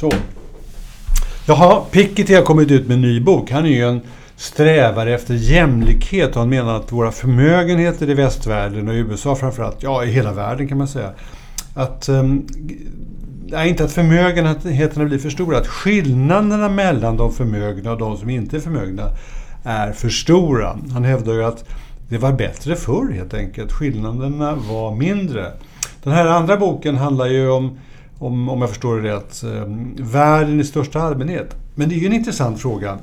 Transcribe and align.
Så. 0.00 0.12
Jaha, 1.46 1.82
Piketty 1.90 2.34
har 2.34 2.42
kommit 2.42 2.70
ut 2.70 2.86
med 2.86 2.94
en 2.94 3.00
ny 3.00 3.20
bok. 3.20 3.50
Han 3.50 3.66
är 3.66 3.70
ju 3.70 3.88
en 3.88 4.00
strävare 4.36 5.14
efter 5.14 5.34
jämlikhet. 5.34 6.30
och 6.30 6.40
Han 6.40 6.48
menar 6.48 6.76
att 6.76 6.92
våra 6.92 7.12
förmögenheter 7.12 8.10
i 8.10 8.14
västvärlden 8.14 8.88
och 8.88 8.94
i 8.94 8.98
USA 8.98 9.36
framförallt, 9.36 9.82
ja 9.82 10.04
i 10.04 10.10
hela 10.10 10.32
världen 10.32 10.68
kan 10.68 10.78
man 10.78 10.88
säga, 10.88 11.10
att 11.74 12.08
um, 12.08 12.46
nej, 13.46 13.68
inte 13.68 13.84
att 13.84 13.92
förmögenheterna 13.92 15.04
blir 15.04 15.18
för 15.18 15.30
stora, 15.30 15.58
att 15.58 15.66
skillnaderna 15.66 16.68
mellan 16.68 17.16
de 17.16 17.32
förmögna 17.32 17.92
och 17.92 17.98
de 17.98 18.16
som 18.16 18.30
inte 18.30 18.56
är 18.56 18.60
förmögna 18.60 19.02
är 19.64 19.92
för 19.92 20.08
stora. 20.08 20.78
Han 20.92 21.04
hävdar 21.04 21.32
ju 21.32 21.44
att 21.44 21.64
det 22.08 22.18
var 22.18 22.32
bättre 22.32 22.76
förr 22.76 23.12
helt 23.12 23.34
enkelt. 23.34 23.72
Skillnaderna 23.72 24.54
var 24.54 24.94
mindre. 24.94 25.52
Den 26.02 26.12
här 26.12 26.26
andra 26.26 26.56
boken 26.56 26.96
handlar 26.96 27.26
ju 27.26 27.50
om, 27.50 27.78
om, 28.18 28.48
om 28.48 28.60
jag 28.60 28.70
förstår 28.70 29.00
det 29.00 29.14
rätt, 29.14 29.42
ehm, 29.42 29.96
världen 29.98 30.60
i 30.60 30.64
största 30.64 31.00
allmänhet. 31.00 31.56
Men 31.74 31.88
det 31.88 31.94
är 31.94 31.98
ju 31.98 32.06
en 32.06 32.12
intressant 32.12 32.60
fråga. 32.60 32.98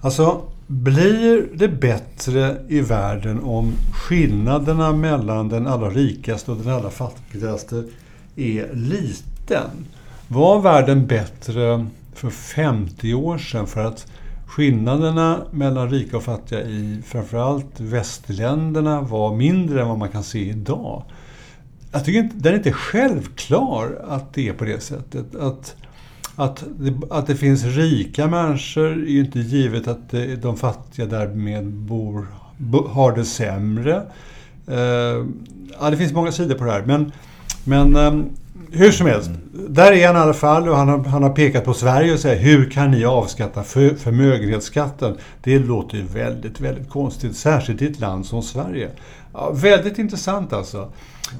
Alltså, 0.00 0.42
blir 0.66 1.48
det 1.54 1.68
bättre 1.68 2.56
i 2.68 2.80
världen 2.80 3.40
om 3.42 3.72
skillnaderna 3.92 4.92
mellan 4.92 5.48
den 5.48 5.66
allra 5.66 5.90
rikaste 5.90 6.50
och 6.50 6.56
den 6.56 6.74
allra 6.74 6.90
fattigaste 6.90 7.84
är 8.36 8.74
liten? 8.74 9.70
Var 10.28 10.60
världen 10.60 11.06
bättre 11.06 11.86
för 12.14 12.30
50 12.30 13.14
år 13.14 13.38
sedan 13.38 13.66
för 13.66 13.84
att 13.84 14.06
skillnaderna 14.46 15.40
mellan 15.50 15.90
rika 15.90 16.16
och 16.16 16.22
fattiga 16.22 16.60
i 16.60 17.02
framförallt 17.06 17.80
västländerna 17.80 19.00
var 19.00 19.36
mindre 19.36 19.82
än 19.82 19.88
vad 19.88 19.98
man 19.98 20.08
kan 20.08 20.24
se 20.24 20.48
idag? 20.48 21.02
Jag 21.96 22.04
tycker 22.04 22.18
inte, 22.18 22.36
den 22.38 22.52
är 22.52 22.56
inte 22.56 22.72
självklar 22.72 24.04
att 24.08 24.34
det 24.34 24.48
är 24.48 24.52
på 24.52 24.64
det 24.64 24.80
sättet. 24.80 25.34
Att 25.34 25.76
att 26.36 26.64
det, 26.78 26.94
att 27.10 27.26
det 27.26 27.36
finns 27.36 27.64
rika 27.64 28.26
människor 28.26 28.92
är 28.92 29.06
ju 29.06 29.20
inte 29.20 29.38
givet 29.38 29.88
att 29.88 30.14
de 30.42 30.56
fattiga 30.56 31.06
därmed 31.06 31.66
bor, 31.66 32.26
har 32.88 33.16
det 33.16 33.24
sämre. 33.24 34.02
Uh, 34.70 35.26
ja, 35.80 35.90
det 35.90 35.96
finns 35.96 36.12
många 36.12 36.32
sidor 36.32 36.54
på 36.54 36.64
det 36.64 36.72
här. 36.72 36.82
Men, 36.86 37.12
men 37.64 37.96
um, 37.96 38.30
hur 38.70 38.90
som 38.90 39.06
helst, 39.06 39.30
där 39.68 39.92
är 39.92 40.06
han 40.06 40.16
i 40.16 40.18
alla 40.18 40.34
fall 40.34 40.68
och 40.68 40.76
han 40.76 40.88
har, 40.88 41.04
han 41.04 41.22
har 41.22 41.30
pekat 41.30 41.64
på 41.64 41.74
Sverige 41.74 42.12
och 42.12 42.18
säger 42.20 42.42
hur 42.42 42.70
kan 42.70 42.90
ni 42.90 43.04
avskatta 43.04 43.62
för, 43.62 43.94
förmögenhetsskatten? 43.94 45.16
Det 45.42 45.58
låter 45.58 45.96
ju 45.96 46.02
väldigt, 46.02 46.60
väldigt 46.60 46.90
konstigt, 46.90 47.36
särskilt 47.36 47.82
i 47.82 47.86
ett 47.86 48.00
land 48.00 48.26
som 48.26 48.42
Sverige. 48.42 48.90
Ja, 49.32 49.50
väldigt 49.54 49.98
intressant 49.98 50.52
alltså. 50.52 50.92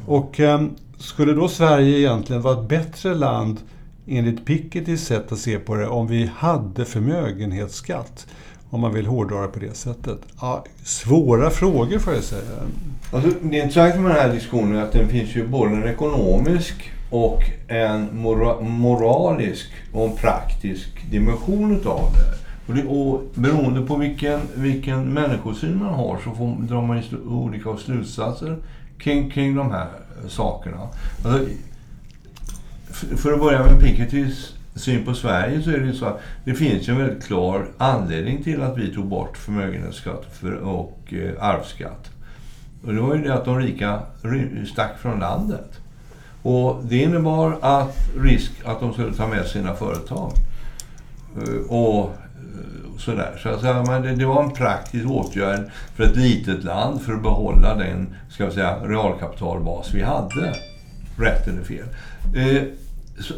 Och 0.07 0.41
ehm, 0.41 0.71
skulle 0.99 1.33
då 1.33 1.49
Sverige 1.49 1.99
egentligen 1.99 2.43
vara 2.43 2.61
ett 2.61 2.69
bättre 2.69 3.15
land 3.15 3.61
enligt 4.07 4.45
Pikettys 4.45 5.07
sätt 5.07 5.33
att 5.33 5.39
se 5.39 5.59
på 5.59 5.75
det, 5.75 5.87
om 5.87 6.07
vi 6.07 6.31
hade 6.37 6.85
förmögenhetsskatt, 6.85 8.27
om 8.71 8.81
man 8.81 8.95
vill 8.95 9.07
hårdra 9.07 9.43
det 9.43 9.49
på 9.49 9.59
det 9.59 9.77
sättet. 9.77 10.19
Ja, 10.41 10.65
svåra 10.85 11.51
frågor 11.51 11.99
får 11.99 12.15
jag 12.15 12.23
säga. 12.23 12.61
Alltså, 13.13 13.31
det 13.43 13.57
intressanta 13.57 14.01
med 14.01 14.11
den 14.11 14.21
här 14.21 14.33
diskussionen 14.33 14.77
är 14.77 14.83
att 14.83 14.93
det 14.93 15.07
finns 15.07 15.37
ju 15.37 15.47
både 15.47 15.71
en 15.71 15.89
ekonomisk 15.89 16.93
och 17.11 17.43
en 17.69 18.09
mora 18.13 18.61
moralisk 18.61 19.71
och 19.93 20.05
en 20.05 20.17
praktisk 20.17 21.11
dimension 21.11 21.77
utav 21.77 22.01
det. 22.13 22.37
Och, 22.69 22.75
det, 22.75 22.85
och 22.85 23.23
beroende 23.35 23.87
på 23.87 23.97
vilken, 23.97 24.41
vilken 24.55 25.05
människosyn 25.05 25.79
man 25.79 25.95
har 25.95 26.19
så 26.25 26.31
får, 26.31 26.57
drar 26.61 26.83
man 26.83 27.03
olika 27.29 27.77
slutsatser 27.77 28.57
kring, 28.99 29.31
kring 29.31 29.55
de 29.55 29.71
här 29.71 29.87
eh, 30.23 30.29
sakerna. 30.29 30.89
Alltså, 31.25 31.45
för 33.17 33.33
att 33.33 33.41
börja 33.41 33.65
med 33.65 33.81
Pikettys 33.81 34.57
syn 34.75 35.05
på 35.05 35.15
Sverige 35.15 35.63
så 35.63 35.71
är 35.71 35.79
det 35.79 35.87
ju 35.87 35.95
så 35.95 36.07
att 36.07 36.21
det 36.45 36.55
finns 36.55 36.89
ju 36.89 36.93
en 36.93 36.99
väldigt 36.99 37.27
klar 37.27 37.69
anledning 37.79 38.43
till 38.43 38.63
att 38.63 38.79
vi 38.79 38.95
tog 38.95 39.07
bort 39.07 39.37
förmögenhetsskatt 39.37 40.43
och 40.63 40.99
eh, 41.13 41.45
arvsskatt. 41.45 42.11
Och 42.85 42.95
det 42.95 43.01
var 43.01 43.15
ju 43.15 43.23
det 43.23 43.35
att 43.35 43.45
de 43.45 43.59
rika 43.59 44.01
stack 44.73 44.99
från 44.99 45.21
landet. 45.21 45.81
Och 46.43 46.85
det 46.85 46.97
innebar 46.97 47.59
att 47.61 47.97
risk 48.21 48.53
att 48.65 48.81
de 48.81 48.93
skulle 48.93 49.15
ta 49.15 49.27
med 49.27 49.47
sina 49.47 49.75
företag. 49.75 50.33
Eh, 51.37 51.71
och 51.71 52.17
Eh, 52.57 52.95
och 52.95 53.01
sådär. 53.01 53.39
Så 53.43 53.49
alltså, 53.49 54.03
det, 54.03 54.15
det 54.15 54.27
var 54.27 54.43
en 54.43 54.51
praktisk 54.51 55.07
åtgärd 55.07 55.71
för 55.95 56.05
ett 56.05 56.17
litet 56.17 56.65
land 56.65 57.03
för 57.03 57.13
att 57.13 57.23
behålla 57.23 57.75
den 57.75 58.15
ska 58.29 58.47
vi 58.47 58.53
säga, 58.53 58.77
realkapitalbas 58.85 59.95
vi 59.95 60.03
hade. 60.03 60.55
Rätt 61.19 61.49
eller 61.49 61.63
fel. 61.63 61.87
Eh, 62.37 62.63
så, 63.19 63.35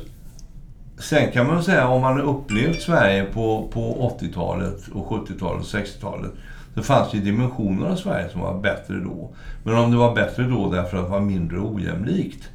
sen 0.98 1.32
kan 1.32 1.46
man 1.46 1.62
säga 1.62 1.88
om 1.88 2.00
man 2.00 2.20
upplevt 2.20 2.82
Sverige 2.82 3.24
på, 3.24 3.68
på 3.72 4.16
80-talet 4.20 4.88
och 4.92 5.06
70-talet 5.06 5.60
och 5.60 5.80
60-talet 5.80 6.30
så 6.74 6.82
fanns 6.82 7.10
det 7.12 7.18
dimensioner 7.18 7.86
av 7.86 7.96
Sverige 7.96 8.28
som 8.28 8.40
var 8.40 8.60
bättre 8.60 8.94
då. 8.94 9.30
Men 9.62 9.74
om 9.74 9.90
det 9.90 9.96
var 9.96 10.14
bättre 10.14 10.42
då 10.42 10.70
därför 10.70 10.96
att 10.96 11.04
det 11.04 11.10
var 11.10 11.20
mindre 11.20 11.58
ojämlikt, 11.58 12.48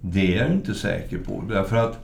det 0.00 0.36
är 0.36 0.42
jag 0.42 0.52
inte 0.52 0.74
säker 0.74 1.18
på. 1.18 1.44
Därför 1.48 1.76
att 1.76 1.98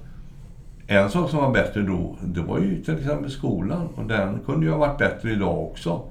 en 0.91 1.11
sak 1.11 1.31
som 1.31 1.39
var 1.39 1.53
bättre 1.53 1.83
då, 1.83 2.17
det 2.23 2.41
var 2.41 2.59
ju 2.59 2.83
till 2.83 2.99
exempel 2.99 3.31
skolan. 3.31 3.89
Och 3.95 4.05
den 4.05 4.39
kunde 4.47 4.67
ju 4.67 4.73
ha 4.73 4.79
varit 4.79 4.99
bättre 4.99 5.33
idag 5.33 5.59
också. 5.59 6.03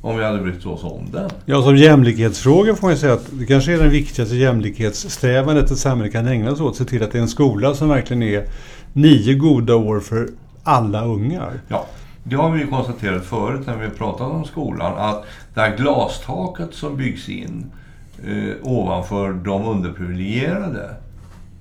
Om 0.00 0.16
vi 0.16 0.24
hade 0.24 0.38
brytt 0.38 0.66
oss 0.66 0.84
om 0.84 1.06
den. 1.12 1.30
Ja, 1.44 1.62
som 1.62 1.76
jämlikhetsfråga 1.76 2.74
får 2.74 2.88
man 2.88 2.96
säga 2.96 3.12
att 3.12 3.26
det 3.32 3.46
kanske 3.46 3.72
är 3.72 3.78
den 3.78 3.90
viktigaste 3.90 4.36
jämlikhetssträvandet 4.36 5.70
ett 5.70 5.78
samhälle 5.78 6.10
kan 6.10 6.26
ägna 6.26 6.56
sig 6.56 6.66
åt. 6.66 6.76
Se 6.76 6.84
till 6.84 7.02
att 7.02 7.12
det 7.12 7.18
är 7.18 7.22
en 7.22 7.28
skola 7.28 7.74
som 7.74 7.88
verkligen 7.88 8.22
är 8.22 8.44
nio 8.92 9.34
goda 9.34 9.76
år 9.76 10.00
för 10.00 10.28
alla 10.62 11.04
ungar. 11.04 11.52
Ja, 11.68 11.86
det 12.24 12.36
har 12.36 12.50
vi 12.50 12.60
ju 12.60 12.66
konstaterat 12.66 13.24
förut 13.24 13.66
när 13.66 13.76
vi 13.76 13.90
pratat 13.90 14.30
om 14.30 14.44
skolan. 14.44 14.92
Att 14.96 15.24
det 15.54 15.60
här 15.60 15.76
glastaket 15.76 16.74
som 16.74 16.96
byggs 16.96 17.28
in 17.28 17.70
eh, 18.26 18.54
ovanför 18.62 19.32
de 19.32 19.64
underprivilegierade, 19.64 20.90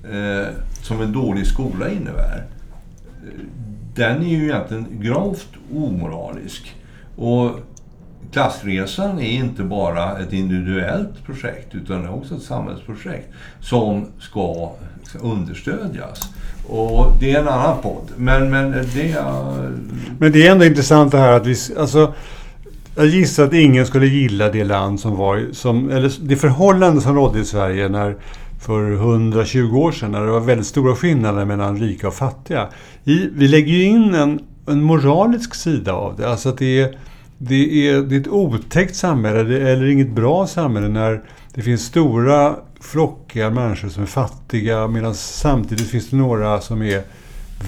eh, 0.04 0.48
som 0.82 1.02
en 1.02 1.12
dålig 1.12 1.48
skola 1.48 1.90
innebär. 1.90 2.57
Den 3.96 4.24
är 4.24 4.30
ju 4.30 4.44
egentligen 4.44 4.86
gravt 5.02 5.50
omoralisk. 5.74 6.76
Och 7.16 7.52
Klassresan 8.32 9.20
är 9.20 9.32
inte 9.32 9.64
bara 9.64 10.20
ett 10.20 10.34
individuellt 10.34 11.26
projekt 11.26 11.76
utan 11.76 12.02
det 12.02 12.08
är 12.08 12.14
också 12.14 12.36
ett 12.36 12.42
samhällsprojekt 12.42 13.28
som 13.62 14.06
ska, 14.20 14.72
understödjas. 15.22 16.34
Och 16.68 17.14
det 17.20 17.32
är 17.32 17.40
en 17.40 17.48
annan 17.48 17.82
podd. 17.82 18.12
Men, 18.18 18.50
men 18.50 18.72
det 18.72 19.12
är... 19.12 19.72
Men 20.20 20.32
det 20.32 20.48
är 20.48 20.52
ändå 20.52 20.66
intressant 20.66 21.12
det 21.12 21.18
här 21.18 21.32
att 21.32 21.46
vi... 21.48 21.56
Alltså, 21.78 22.14
jag 22.96 23.06
gissar 23.06 23.44
att 23.44 23.54
ingen 23.54 23.86
skulle 23.86 24.06
gilla 24.06 24.50
det 24.50 24.64
land 24.64 25.00
som 25.00 25.16
var... 25.16 25.46
Som, 25.52 25.90
eller 25.90 26.12
det 26.22 26.36
förhållande 26.36 27.02
som 27.02 27.16
rådde 27.16 27.40
i 27.40 27.46
Sverige 27.46 27.90
när, 27.90 28.16
för 28.60 28.92
120 28.92 29.76
år 29.76 29.92
sedan 29.92 30.12
när 30.12 30.26
det 30.26 30.32
var 30.32 30.40
väldigt 30.40 30.68
stora 30.68 30.96
skillnader 30.96 31.46
mellan 31.46 31.80
rika 31.80 32.08
och 32.08 32.14
fattiga. 32.14 32.68
I, 33.04 33.30
vi 33.34 33.48
lägger 33.48 33.74
ju 33.74 33.84
in 33.84 34.16
en, 34.16 34.40
en 34.68 34.82
moralisk 34.84 35.56
sida 35.56 35.94
av 35.94 36.16
det. 36.18 36.30
Alltså 36.30 36.50
att 36.50 36.58
det 36.58 36.80
är 36.80 36.98
det 37.38 37.90
är, 37.90 38.02
det 38.02 38.16
är 38.16 38.20
ett 38.20 38.28
otäckt 38.28 38.96
samhälle, 38.96 39.72
eller 39.72 39.86
inget 39.86 40.12
bra 40.12 40.48
samhälle, 40.48 40.88
när 40.88 41.22
det 41.54 41.62
finns 41.62 41.86
stora 41.86 42.56
flockar 42.80 43.52
människor 43.52 43.90
som 43.90 44.04
är 44.04 44.08
fattiga 44.08 44.88
medan 44.88 45.16
samtidigt 45.16 45.88
finns 45.88 46.10
det 46.10 46.16
några 46.16 46.62
som 46.62 46.82
är 46.82 47.02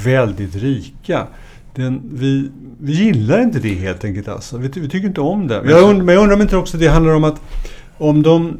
väldigt 0.03 0.55
rika. 0.55 1.27
Den, 1.75 2.01
vi, 2.13 2.51
vi 2.79 2.93
gillar 2.93 3.41
inte 3.41 3.59
det 3.59 3.73
helt 3.73 4.05
enkelt. 4.05 4.27
Alltså. 4.27 4.57
Vi, 4.57 4.67
vi 4.67 4.89
tycker 4.89 5.07
inte 5.07 5.21
om 5.21 5.47
det. 5.47 5.55
Jag 5.65 5.83
undrar, 5.83 6.05
men 6.05 6.15
jag 6.15 6.21
undrar 6.21 6.35
om 6.35 6.41
inte 6.41 6.57
också 6.57 6.77
det 6.77 6.87
handlar 6.87 7.13
om 7.13 7.23
att 7.23 7.41
om 7.97 8.23
de, 8.23 8.57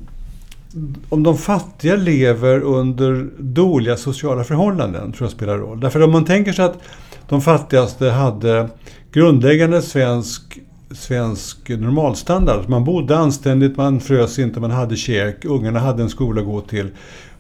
om 1.10 1.24
de 1.24 1.38
fattiga 1.38 1.96
lever 1.96 2.60
under 2.62 3.30
dåliga 3.40 3.98
sociala 3.98 4.44
förhållanden, 4.44 5.12
tror 5.12 5.26
jag 5.26 5.32
spelar 5.32 5.58
roll. 5.58 5.80
Därför 5.80 6.04
om 6.04 6.12
man 6.12 6.26
tänker 6.26 6.54
sig 6.54 6.66
att 6.66 6.78
de 7.30 7.42
fattigaste 7.42 8.10
hade 8.10 8.70
grundläggande 9.12 9.82
svensk 9.82 10.60
svensk 10.92 11.70
normalstandard. 11.70 12.70
Man 12.70 12.84
bodde 12.84 13.18
anständigt, 13.18 13.78
man 13.78 14.00
frös 14.00 14.40
inte, 14.40 14.60
man 14.60 14.72
hade 14.72 14.96
käk, 14.96 15.46
ungarna 15.46 15.80
hade 15.80 16.04
en 16.04 16.10
skola 16.10 16.42
att 16.42 16.48
gå 16.48 16.62
till 16.62 16.90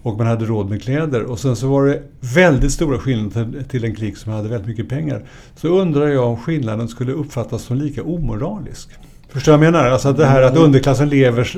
och 0.01 0.17
man 0.17 0.27
hade 0.27 0.45
råd 0.45 0.69
med 0.69 0.83
kläder. 0.83 1.23
Och 1.23 1.39
sen 1.39 1.55
så 1.55 1.67
var 1.67 1.85
det 1.85 2.03
väldigt 2.19 2.71
stora 2.71 2.99
skillnader 2.99 3.63
till 3.69 3.83
en 3.83 3.95
klick 3.95 4.17
som 4.17 4.31
hade 4.31 4.49
väldigt 4.49 4.67
mycket 4.67 4.89
pengar. 4.89 5.23
Så 5.55 5.67
undrar 5.67 6.07
jag 6.07 6.27
om 6.27 6.37
skillnaden 6.37 6.87
skulle 6.87 7.11
uppfattas 7.11 7.63
som 7.63 7.77
lika 7.77 8.03
omoralisk. 8.03 8.89
Förstår 9.29 9.51
du 9.51 9.57
vad 9.57 9.65
jag 9.65 9.73
menar? 9.73 9.89
Alltså 9.89 10.13
det 10.13 10.25
här 10.25 10.41
att 10.41 10.51
mm. 10.51 10.63
underklassen 10.63 11.09
lever, 11.09 11.57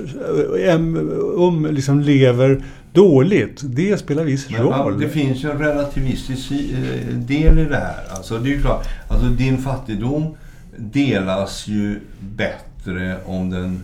um, 1.37 1.67
liksom 1.71 1.99
lever 2.01 2.63
dåligt, 2.93 3.61
det 3.63 3.97
spelar 3.97 4.23
viss 4.23 4.51
roll. 4.51 4.99
Det 4.99 5.09
finns 5.09 5.43
ju 5.43 5.51
en 5.51 5.57
relativistisk 5.57 6.51
eh, 6.51 7.15
del 7.15 7.59
i 7.59 7.65
det 7.65 7.75
här. 7.75 8.03
Alltså 8.09 8.37
det 8.37 8.49
är 8.49 8.53
ju 8.53 8.61
klart, 8.61 8.87
alltså 9.07 9.27
din 9.27 9.57
fattigdom 9.57 10.35
delas 10.77 11.67
ju 11.67 11.99
bättre 12.19 13.17
om 13.25 13.49
den 13.49 13.83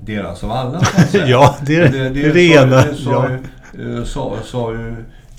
delas 0.00 0.44
av 0.44 0.52
alla. 0.52 0.82
ja, 1.26 1.56
det 1.66 1.76
är 1.76 1.92
det, 1.92 1.98
det, 1.98 2.08
det, 2.08 2.32
det 2.32 2.42
ena. 2.42 2.82
Sa, 2.82 3.28
ja. 3.30 3.38
ju, 3.78 4.04
sa, 4.04 4.36
sa 4.44 4.72
ju 4.72 4.94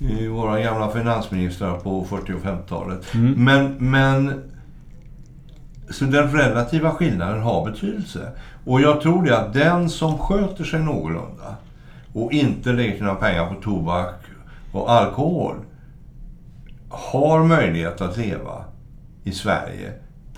eh, 0.10 0.30
våra 0.32 0.62
gamla 0.62 0.92
finansministrar 0.92 1.78
på 1.78 2.06
40 2.10 2.34
och 2.34 2.44
50-talet. 2.44 3.14
Mm. 3.14 3.46
Men, 3.46 3.76
men 3.92 4.42
så 5.92 6.06
den 6.06 6.32
relativa 6.32 6.92
skillnaden 6.92 7.42
har 7.42 7.72
betydelse. 7.72 8.32
Och 8.66 8.82
jag 8.82 9.02
tror 9.02 9.24
det 9.24 9.38
att 9.38 9.54
den 9.54 9.90
som 9.90 10.18
sköter 10.18 10.64
sig 10.64 10.80
någorlunda 10.80 11.56
och 12.14 12.34
inte 12.34 12.72
lägger 12.74 12.98
sina 12.98 13.16
pengar 13.16 13.46
på 13.46 13.62
tobak 13.62 14.16
och 14.72 14.92
alkohol 14.92 15.56
har 16.90 17.44
möjlighet 17.44 18.02
att 18.02 18.18
leva 18.18 18.64
i 19.24 19.32
Sverige 19.32 19.92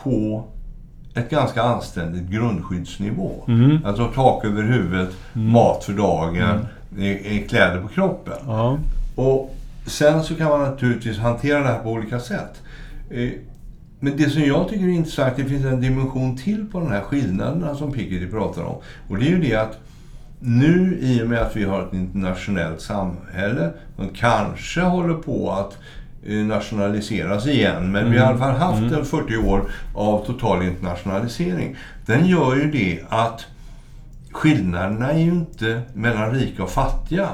på 0.04 0.44
ett 1.16 1.30
ganska 1.30 1.64
anständigt 1.64 2.30
grundskyddsnivå. 2.30 3.44
Mm. 3.48 3.86
Alltså 3.86 4.12
tak 4.16 4.46
över 4.46 4.64
huvudet, 4.64 5.10
mat 5.34 5.84
för 5.84 5.94
dagen, 5.94 6.68
eh, 6.98 7.48
kläder 7.48 7.82
på 7.82 7.88
kroppen. 7.88 8.38
Ja. 8.48 8.78
Och 9.16 9.56
sen 9.86 10.24
så 10.24 10.36
kan 10.36 10.50
man 10.50 10.60
naturligtvis 10.60 11.18
hantera 11.18 11.60
det 11.60 11.68
här 11.68 11.80
på 11.80 11.90
olika 11.90 12.20
sätt. 12.20 12.62
Men 14.04 14.18
det 14.18 14.30
som 14.30 14.42
jag 14.42 14.70
tycker 14.70 14.86
är 14.86 14.90
intressant, 14.90 15.34
det 15.36 15.46
finns 15.46 15.66
en 15.66 15.82
dimension 15.82 16.38
till 16.38 16.66
på 16.72 16.80
de 16.80 16.92
här 16.92 17.02
skillnaderna 17.02 17.76
som 17.76 17.92
Piketty 17.92 18.28
pratar 18.28 18.64
om. 18.64 18.76
Och 19.10 19.18
det 19.18 19.26
är 19.26 19.30
ju 19.30 19.40
det 19.40 19.56
att 19.56 19.80
nu 20.40 20.98
i 21.02 21.24
och 21.24 21.28
med 21.28 21.42
att 21.42 21.56
vi 21.56 21.64
har 21.64 21.82
ett 21.82 21.94
internationellt 21.94 22.82
samhälle 22.82 23.72
som 23.96 24.10
kanske 24.10 24.82
håller 24.82 25.14
på 25.14 25.52
att 25.52 25.78
eh, 26.26 26.38
nationaliseras 26.38 27.48
igen, 27.48 27.92
men 27.92 28.12
vi 28.12 28.18
har 28.18 28.26
i 28.26 28.30
alla 28.30 28.38
fall 28.38 28.56
haft 28.56 28.94
en 28.94 29.06
40 29.06 29.38
år 29.38 29.72
av 29.96 30.26
total 30.26 30.64
internationalisering. 30.64 31.76
Den 32.06 32.28
gör 32.28 32.56
ju 32.56 32.72
det 32.72 33.00
att 33.10 33.46
skillnaderna 34.32 35.12
är 35.12 35.20
ju 35.20 35.32
inte 35.32 35.82
mellan 35.94 36.32
rika 36.32 36.64
och 36.64 36.70
fattiga 36.70 37.30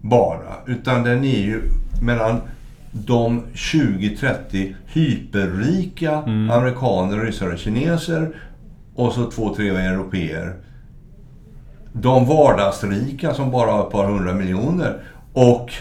bara, 0.00 0.54
utan 0.66 1.02
den 1.02 1.24
är 1.24 1.40
ju 1.40 1.62
mellan 2.02 2.40
de 2.92 3.42
20-30 3.54 4.74
hyperrika 4.86 6.16
amerikaner, 6.52 7.18
ryssar 7.18 7.52
och 7.52 7.58
kineser 7.58 8.30
och 8.94 9.12
så 9.12 9.30
två, 9.30 9.54
tre 9.54 9.68
europeer. 9.68 10.54
De 11.92 12.26
vardagsrika 12.26 13.34
som 13.34 13.50
bara 13.50 13.70
har 13.70 13.86
ett 13.86 13.92
par 13.92 14.04
hundra 14.04 14.34
miljoner 14.34 15.00
och 15.32 15.72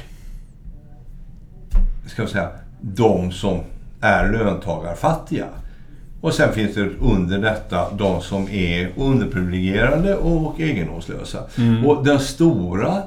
ska 2.06 2.24
vi 2.24 2.30
säga, 2.30 2.50
de 2.82 3.32
som 3.32 3.60
är 4.02 4.32
löntagarfattiga. 4.32 5.46
Och 6.22 6.34
sen 6.34 6.54
finns 6.54 6.76
det 6.76 6.90
under 7.00 7.38
detta 7.40 7.92
de 7.92 8.22
som 8.22 8.50
är 8.50 8.92
underprivilegierade 8.98 10.16
och 10.16 10.60
egendomslösa. 10.60 11.40
Och 11.86 12.06
den 12.06 12.20
stora 12.20 13.04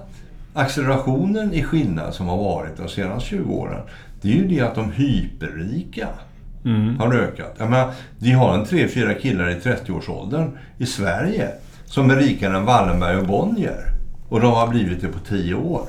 accelerationen 0.54 1.52
i 1.52 1.62
skillnad 1.62 2.14
som 2.14 2.28
har 2.28 2.36
varit 2.36 2.76
de 2.76 2.88
senaste 2.88 3.28
20 3.28 3.54
åren, 3.54 3.82
det 4.22 4.28
är 4.28 4.34
ju 4.34 4.48
det 4.48 4.60
att 4.60 4.74
de 4.74 4.92
hyperrika 4.92 6.08
har 6.98 7.14
ökat. 7.14 7.54
Jag 7.58 7.70
menar, 7.70 7.92
vi 8.18 8.32
har 8.32 8.54
en 8.54 8.64
tre, 8.64 8.88
fyra 8.88 9.14
killar 9.14 9.50
i 9.50 9.54
30-årsåldern 9.54 10.58
i 10.78 10.86
Sverige 10.86 11.48
som 11.84 12.10
är 12.10 12.16
rikare 12.16 12.56
än 12.56 12.64
Wallenberg 12.64 13.16
och 13.16 13.26
Bonnier. 13.26 13.84
Och 14.28 14.40
de 14.40 14.52
har 14.52 14.68
blivit 14.68 15.00
det 15.00 15.08
på 15.08 15.18
10 15.18 15.54
år. 15.54 15.82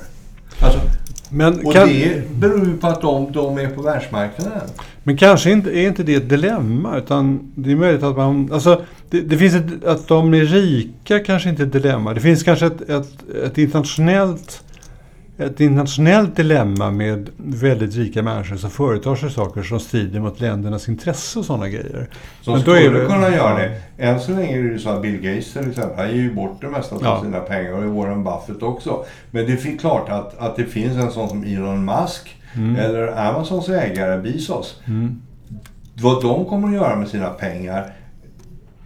Alltså, 0.60 0.80
Men, 1.30 1.66
och 1.66 1.72
kan, 1.72 1.88
det 1.88 2.30
beror 2.30 2.66
ju 2.66 2.76
på 2.76 2.86
att 2.86 3.00
de, 3.00 3.32
de 3.32 3.58
är 3.58 3.68
på 3.68 3.82
världsmarknaden. 3.82 4.68
Men 5.04 5.16
kanske 5.16 5.50
inte, 5.50 5.70
är 5.78 5.88
inte 5.88 6.02
det 6.02 6.14
ett 6.14 6.28
dilemma, 6.28 6.98
utan 6.98 7.52
det 7.54 7.72
är 7.72 7.76
möjligt 7.76 8.02
att 8.02 8.16
man... 8.16 8.52
Alltså, 8.52 8.82
det, 9.10 9.20
det 9.20 9.36
finns 9.38 9.54
ett, 9.54 9.84
att 9.84 10.08
de 10.08 10.34
är 10.34 10.44
rika 10.44 11.18
kanske 11.20 11.48
inte 11.48 11.62
är 11.62 11.66
ett 11.66 11.72
dilemma. 11.72 12.14
Det 12.14 12.20
finns 12.20 12.42
kanske 12.42 12.66
ett, 12.66 12.80
ett, 12.90 13.08
ett 13.44 13.58
internationellt 13.58 14.64
ett 15.38 15.60
internationellt 15.60 16.36
dilemma 16.36 16.90
med 16.90 17.28
väldigt 17.36 17.94
rika 17.96 18.22
människor 18.22 18.56
som 18.56 18.70
företar 18.70 19.14
sig 19.16 19.30
saker 19.30 19.62
som 19.62 19.80
strider 19.80 20.20
mot 20.20 20.40
ländernas 20.40 20.88
intresse 20.88 21.38
och 21.38 21.44
sådana 21.44 21.68
grejer. 21.68 22.08
Som 22.42 22.60
skulle 22.60 22.88
det- 22.88 23.06
kunna 23.06 23.30
göra 23.30 23.58
det. 23.58 23.80
Än 23.98 24.20
så 24.20 24.32
länge 24.32 24.58
är 24.58 24.62
det 24.62 24.68
ju 24.68 24.78
så 24.78 24.88
att 24.88 25.02
Bill 25.02 25.16
Gates 25.20 25.52
till 25.52 25.68
exempel, 25.70 25.96
han 25.98 26.08
ger 26.08 26.22
ju 26.22 26.34
bort 26.34 26.60
det 26.60 26.68
mesta 26.68 26.94
av 26.96 27.00
Ja. 27.04 27.20
sina 27.24 27.40
pengar 27.40 27.72
och 27.72 27.94
Warren 27.94 28.24
Buffett 28.24 28.62
också. 28.62 29.04
Men 29.30 29.46
det 29.46 29.52
är 29.52 29.78
klart 29.78 30.08
att, 30.08 30.38
att 30.38 30.56
det 30.56 30.64
finns 30.64 30.96
en 30.96 31.10
sån 31.10 31.28
som 31.28 31.44
Elon 31.44 31.84
Musk 31.84 32.36
Mm. 32.56 32.76
eller 32.76 33.28
Amazons 33.28 33.68
ägare 33.68 34.20
Bezos. 34.22 34.80
Vad 36.02 36.22
de 36.22 36.44
kommer 36.44 36.68
att 36.68 36.74
göra 36.74 36.96
med 36.96 37.08
sina 37.08 37.28
pengar 37.28 37.92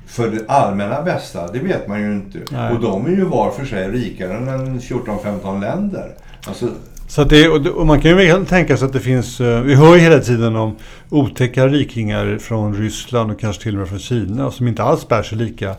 för 0.06 0.30
det 0.30 0.44
allmänna 0.48 1.02
bästa, 1.02 1.52
det 1.52 1.58
vet 1.58 1.88
man 1.88 2.00
ju 2.00 2.12
inte. 2.12 2.38
Nej. 2.50 2.72
Och 2.72 2.80
de 2.80 3.06
är 3.06 3.10
ju 3.10 3.24
var 3.24 3.50
för 3.50 3.64
sig 3.64 3.88
rikare 3.90 4.32
än 4.36 4.80
14-15 4.80 5.60
länder. 5.60 6.14
Alltså, 6.46 6.68
Så 7.08 7.24
det, 7.24 7.48
och 7.48 7.86
man 7.86 8.00
kan 8.00 8.10
ju 8.10 8.16
väl 8.16 8.46
tänka 8.46 8.76
sig 8.76 8.86
att 8.86 8.92
det 8.92 9.00
finns... 9.00 9.40
eh, 9.40 9.60
Vi 9.62 9.74
hör 9.74 9.94
ju 9.94 10.00
hela 10.00 10.18
tiden 10.18 10.56
om 10.56 10.76
otäcka 11.10 11.66
rikingar 11.68 12.38
från 12.40 12.74
Ryssland 12.74 13.30
och 13.30 13.40
kanske 13.40 13.62
till 13.62 13.74
och 13.74 13.78
med 13.78 13.88
från 13.88 13.98
Kina 13.98 14.50
som 14.50 14.68
inte 14.68 14.82
alls 14.82 15.08
bär 15.08 15.22
sig 15.22 15.38
lika 15.38 15.74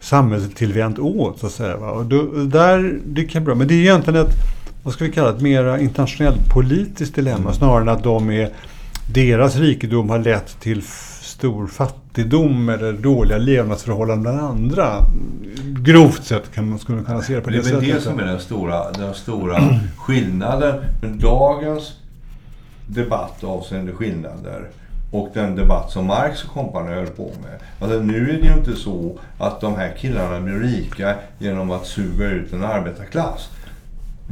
samhällstillvänt 0.00 0.98
åt, 0.98 1.38
så 1.38 1.46
att 1.46 1.52
säga. 1.52 1.76
Va? 1.76 1.90
Och 1.90 2.06
då, 2.06 2.22
där, 2.32 2.98
det 3.06 3.24
kan 3.24 3.44
bra. 3.44 3.54
Men 3.54 3.68
det 3.68 3.74
är 3.74 3.78
egentligen 3.80 4.20
ett, 4.26 4.34
vad 4.82 4.94
ska 4.94 5.04
vi 5.04 5.12
kalla 5.12 5.28
det, 5.28 5.36
ett 5.36 5.42
mera 5.42 5.80
internationellt 5.80 6.48
politiskt 6.48 7.14
dilemma 7.14 7.52
snarare 7.52 7.82
än 7.82 7.88
att 7.88 8.02
de 8.02 8.30
är, 8.30 8.50
deras 9.14 9.56
rikedom 9.56 10.10
har 10.10 10.18
lett 10.18 10.60
till 10.60 10.82
stor 11.22 11.66
fattigdom 11.66 12.68
eller 12.68 12.92
dåliga 12.92 13.38
levnadsförhållanden 13.38 14.22
bland 14.22 14.40
andra. 14.40 14.96
Grovt 15.78 16.24
sett 16.24 16.54
kan 16.54 16.70
man 16.70 16.78
skulle 16.78 17.02
kunna 17.02 17.22
se 17.22 17.34
det 17.34 17.40
på 17.40 17.50
det 17.50 17.56
det, 17.56 17.68
är 17.68 17.72
väl 17.72 17.80
sättet. 17.80 17.94
det 17.94 18.00
som 18.00 18.18
är 18.18 18.24
den 18.24 18.40
stora, 18.40 18.92
den 18.92 19.14
stora 19.14 19.78
skillnaden. 19.96 20.80
Men 21.00 21.18
dagens 21.18 21.92
debatt 22.86 23.44
avseende 23.44 23.92
skillnader 23.92 24.68
och 25.12 25.30
den 25.34 25.56
debatt 25.56 25.90
som 25.90 26.06
Marx 26.06 26.44
och 26.44 26.50
kompani 26.50 26.94
höll 26.94 27.06
på 27.06 27.22
med. 27.42 27.60
Alltså 27.80 27.98
nu 28.00 28.30
är 28.30 28.40
det 28.40 28.46
ju 28.46 28.52
inte 28.52 28.76
så 28.76 29.18
att 29.38 29.60
de 29.60 29.74
här 29.76 29.96
killarna 29.98 30.40
blir 30.40 30.54
rika 30.54 31.14
genom 31.38 31.70
att 31.70 31.86
suga 31.86 32.30
ut 32.30 32.52
en 32.52 32.64
arbetarklass. 32.64 33.48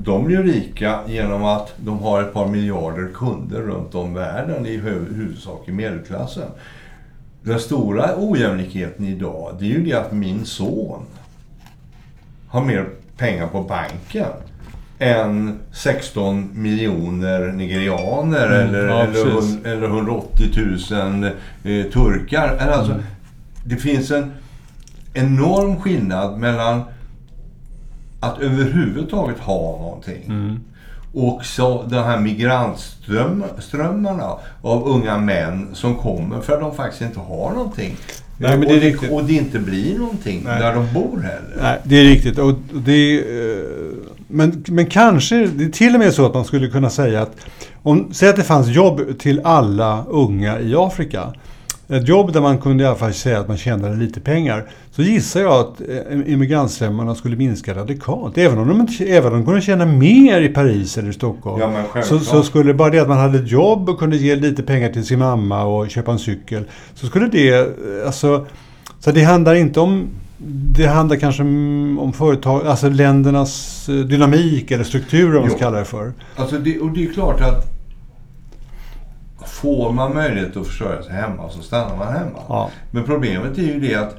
De 0.04 0.24
blir 0.24 0.42
rika 0.42 0.98
genom 1.06 1.44
att 1.44 1.74
de 1.76 1.98
har 1.98 2.22
ett 2.22 2.32
par 2.32 2.46
miljarder 2.48 3.08
kunder 3.14 3.60
runt 3.60 3.94
om 3.94 4.14
världen, 4.14 4.66
i 4.66 4.76
hu- 4.78 5.14
huvudsak 5.14 5.68
i 5.68 5.72
medelklassen. 5.72 6.48
Den 7.42 7.60
stora 7.60 8.10
ojämlikheten 8.16 9.06
idag, 9.06 9.56
det 9.58 9.64
är 9.64 9.68
ju 9.68 9.84
det 9.84 9.92
att 9.94 10.12
min 10.12 10.44
son 10.46 11.02
har 12.48 12.64
mer 12.64 12.88
pengar 13.16 13.46
på 13.46 13.62
banken 13.62 14.26
än 14.98 15.58
16 15.72 16.50
miljoner 16.54 17.52
nigerianer 17.52 18.46
Mm, 18.46 18.68
eller, 18.68 18.86
ja, 18.88 19.02
eller, 19.02 19.66
eller 19.72 19.86
180 19.86 20.46
000 20.90 21.24
eh, 21.24 21.30
turkar. 21.92 22.56
Alltså, 22.56 22.92
Mm. 22.92 23.04
Det 23.64 23.76
finns 23.76 24.10
en 24.10 24.32
enorm 25.14 25.76
skillnad 25.80 26.38
mellan 26.38 26.82
att 28.20 28.40
överhuvudtaget 28.40 29.38
ha 29.38 29.78
någonting 29.78 30.22
Mm. 30.26 30.60
och 31.14 31.44
så 31.44 31.82
de 31.82 31.96
här 31.96 32.20
migrantströmmarna 32.20 34.32
av 34.62 34.88
unga 34.88 35.18
män 35.18 35.68
som 35.72 35.94
kommer 35.96 36.40
för 36.40 36.52
att 36.52 36.60
de 36.60 36.74
faktiskt 36.74 37.02
inte 37.02 37.20
har 37.20 37.52
någonting. 37.54 37.96
Nej, 38.38 38.58
men 38.58 38.68
det 38.68 38.74
är 38.74 38.76
och, 38.76 38.82
riktigt. 38.82 39.10
och 39.10 39.24
det 39.24 39.32
inte 39.32 39.58
blir 39.58 39.98
någonting 39.98 40.42
Nej. 40.44 40.60
där 40.60 40.74
de 40.74 40.92
bor 40.94 41.16
heller. 41.20 41.56
Nej, 41.62 41.78
det 41.84 41.96
är 41.96 42.04
riktigt. 42.04 42.38
Och 42.38 42.54
det 42.72 43.18
eh, 43.18 43.24
men, 44.28 44.64
men 44.68 44.86
kanske, 44.86 45.46
det 45.46 45.64
är 45.64 45.68
till 45.68 45.94
och 45.94 46.00
med 46.00 46.14
så 46.14 46.26
att 46.26 46.34
man 46.34 46.44
skulle 46.44 46.68
kunna 46.68 46.90
säga 46.90 47.22
att 47.22 47.36
om, 47.82 48.08
säg 48.12 48.28
att 48.28 48.36
det 48.36 48.42
fanns 48.42 48.68
jobb 48.68 49.18
till 49.18 49.40
alla 49.44 50.04
unga 50.08 50.60
i 50.60 50.74
Afrika. 50.76 51.32
Ett 51.88 52.08
jobb 52.08 52.32
där 52.32 52.40
man 52.40 52.58
kunde 52.58 52.84
i 52.84 52.86
alla 52.86 52.96
fall 52.96 53.14
säga 53.14 53.40
att 53.40 53.48
man 53.48 53.56
tjänade 53.56 53.96
lite 53.96 54.20
pengar. 54.20 54.64
Så 55.00 55.04
gissar 55.04 55.40
jag 55.40 55.52
att 55.52 55.80
eh, 55.80 56.32
immigrantströmmarna 56.32 57.14
skulle 57.14 57.36
minska 57.36 57.74
radikalt. 57.74 58.38
Även 58.38 58.58
om 58.58 58.68
de, 58.68 58.80
inte, 58.80 59.04
även 59.04 59.32
om 59.32 59.38
de 59.38 59.44
kunde 59.44 59.60
tjäna 59.60 59.86
mer 59.86 60.40
i 60.40 60.48
Paris 60.48 60.98
eller 60.98 61.08
i 61.10 61.12
Stockholm. 61.12 61.74
Ja, 61.94 62.02
så, 62.02 62.18
så 62.18 62.42
skulle 62.42 62.74
bara 62.74 62.90
det 62.90 62.98
att 62.98 63.08
man 63.08 63.18
hade 63.18 63.38
ett 63.38 63.50
jobb 63.50 63.88
och 63.88 63.98
kunde 63.98 64.16
ge 64.16 64.36
lite 64.36 64.62
pengar 64.62 64.88
till 64.88 65.06
sin 65.06 65.18
mamma 65.18 65.64
och 65.64 65.90
köpa 65.90 66.12
en 66.12 66.18
cykel. 66.18 66.64
Så 66.94 67.06
skulle 67.06 67.26
det, 67.26 67.48
eh, 67.48 67.66
alltså, 68.06 68.46
så 68.98 69.10
det 69.10 69.22
handlar 69.22 69.54
inte 69.54 69.80
om 69.80 70.08
det 70.72 70.86
handlar 70.86 71.16
kanske 71.16 71.42
om 71.42 72.12
företag, 72.16 72.66
alltså 72.66 72.88
ländernas 72.88 73.88
eh, 73.88 73.94
dynamik 73.94 74.70
eller 74.70 74.84
struktur 74.84 75.36
om 75.36 75.40
man 75.40 75.50
ska 75.50 75.58
kalla 75.58 75.78
det 75.78 75.84
för. 75.84 76.12
Alltså 76.36 76.58
det, 76.58 76.78
och 76.78 76.90
det 76.90 77.04
är 77.04 77.12
klart 77.12 77.40
att 77.40 77.80
får 79.46 79.92
man 79.92 80.14
möjlighet 80.14 80.56
att 80.56 80.66
försörja 80.66 81.02
sig 81.02 81.12
hemma 81.12 81.48
så 81.48 81.62
stannar 81.62 81.96
man 81.96 82.12
hemma. 82.12 82.38
Ja. 82.48 82.70
Men 82.90 83.04
problemet 83.04 83.58
är 83.58 83.62
ju 83.62 83.80
det 83.80 83.94
att 83.94 84.16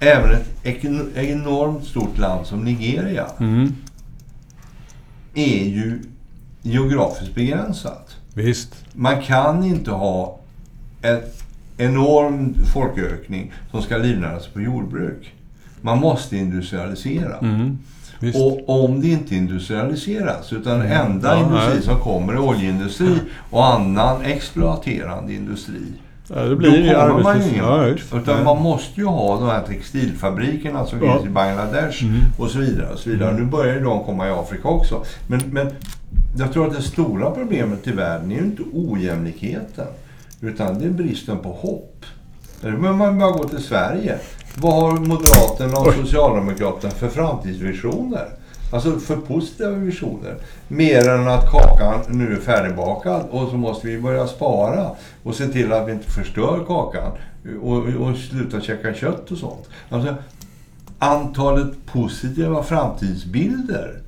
även 0.00 0.36
ett 0.62 0.84
enormt 1.16 1.84
stort 1.84 2.18
land 2.18 2.46
som 2.46 2.64
Nigeria 2.64 3.26
Mm. 3.40 3.72
är 5.34 5.64
ju 5.64 5.98
geografiskt 6.62 7.34
begränsat. 7.34 8.16
Visst. 8.34 8.74
Man 8.92 9.22
kan 9.22 9.64
inte 9.64 9.90
ha 9.90 10.38
en 11.02 11.20
enorm 11.76 12.54
folkökning 12.72 13.52
som 13.70 13.82
ska 13.82 13.96
livnära 13.96 14.40
sig 14.40 14.52
på 14.52 14.60
jordbruk. 14.60 15.34
Man 15.80 15.98
måste 15.98 16.36
industrialisera. 16.36 17.38
Mm. 17.38 17.78
Visst. 18.20 18.38
Och 18.38 18.84
om 18.84 19.00
det 19.00 19.08
inte 19.08 19.34
industrialiseras. 19.34 20.52
Utan 20.52 20.78
den 20.78 20.92
enda 20.92 21.28
Ja, 21.38 21.44
industri 21.46 21.82
som 21.82 22.00
kommer 22.00 22.32
är 22.32 22.38
oljeindustri 22.38 23.18
och 23.50 23.66
annan 23.66 24.22
exploaterande 24.22 25.34
industri. 25.34 25.82
Ja, 26.28 26.40
det 26.40 26.48
Då 26.48 26.56
blir 26.56 26.76
ju 26.76 26.94
kommer 26.94 27.22
man 27.22 27.40
ju 27.42 27.48
ingen 27.48 27.64
Ja. 27.64 27.86
Utan 28.18 28.44
man 28.44 28.62
måste 28.62 29.00
ju 29.00 29.06
ha 29.06 29.36
de 29.40 29.48
här 29.48 29.62
textilfabrikerna 29.62 30.86
som 30.86 31.00
finns 31.00 31.24
i 31.24 31.28
Bangladesh 31.28 32.04
Mm. 32.04 32.20
och 32.38 32.50
så 32.50 32.58
vidare. 32.58 32.92
Och 32.92 32.98
så 32.98 33.10
vidare. 33.10 33.32
Nu 33.34 33.44
börjar 33.44 33.80
de 33.80 34.04
komma 34.04 34.28
i 34.28 34.30
Afrika 34.30 34.68
också. 34.68 35.02
Men, 35.26 35.40
men 35.50 35.70
jag 36.38 36.52
tror 36.52 36.66
att 36.66 36.76
det 36.76 36.82
stora 36.82 37.30
problemet 37.30 37.86
i 37.86 37.92
världen 37.92 38.30
är 38.32 38.36
ju 38.36 38.42
inte 38.42 38.62
ojämlikheten. 38.72 39.86
Utan 40.40 40.78
det 40.78 40.84
är 40.84 40.90
bristen 40.90 41.38
på 41.38 41.48
hopp. 41.52 42.04
Där 42.60 42.70
behöver 42.70 42.92
man 42.98 43.18
bara 43.18 43.30
gå 43.30 43.48
till 43.48 43.62
Sverige. 43.62 44.18
Vad 44.56 44.72
har 44.72 44.92
Moderaterna 44.92 45.78
och. 45.78 45.94
Socialdemokraterna 45.94 46.90
för 46.94 47.08
framtidsvisioner? 47.08 48.28
Alltså 48.74 48.98
för 48.98 49.16
positiva 49.16 49.70
visioner. 49.70 50.36
Mer 50.68 51.08
än 51.08 51.28
att 51.28 51.50
kakan 51.50 52.00
nu 52.08 52.36
är 52.36 52.40
färdigbakad 52.40 53.22
och 53.30 53.48
så 53.48 53.56
måste 53.56 53.86
vi 53.86 54.00
börja 54.00 54.26
spara 54.26 54.90
och 55.22 55.34
se 55.34 55.48
till 55.48 55.72
att 55.72 55.88
vi 55.88 55.92
inte 55.92 56.10
förstör 56.10 56.64
kakan 56.66 57.12
och, 57.62 57.76
och 57.76 58.16
sluta 58.16 58.60
käka 58.60 58.94
kött 58.94 59.30
och 59.30 59.38
sånt. 59.38 59.68
Alltså, 59.88 60.14
antalet 60.98 61.86
positiva 61.86 62.62
framtidsbilder 62.62 63.98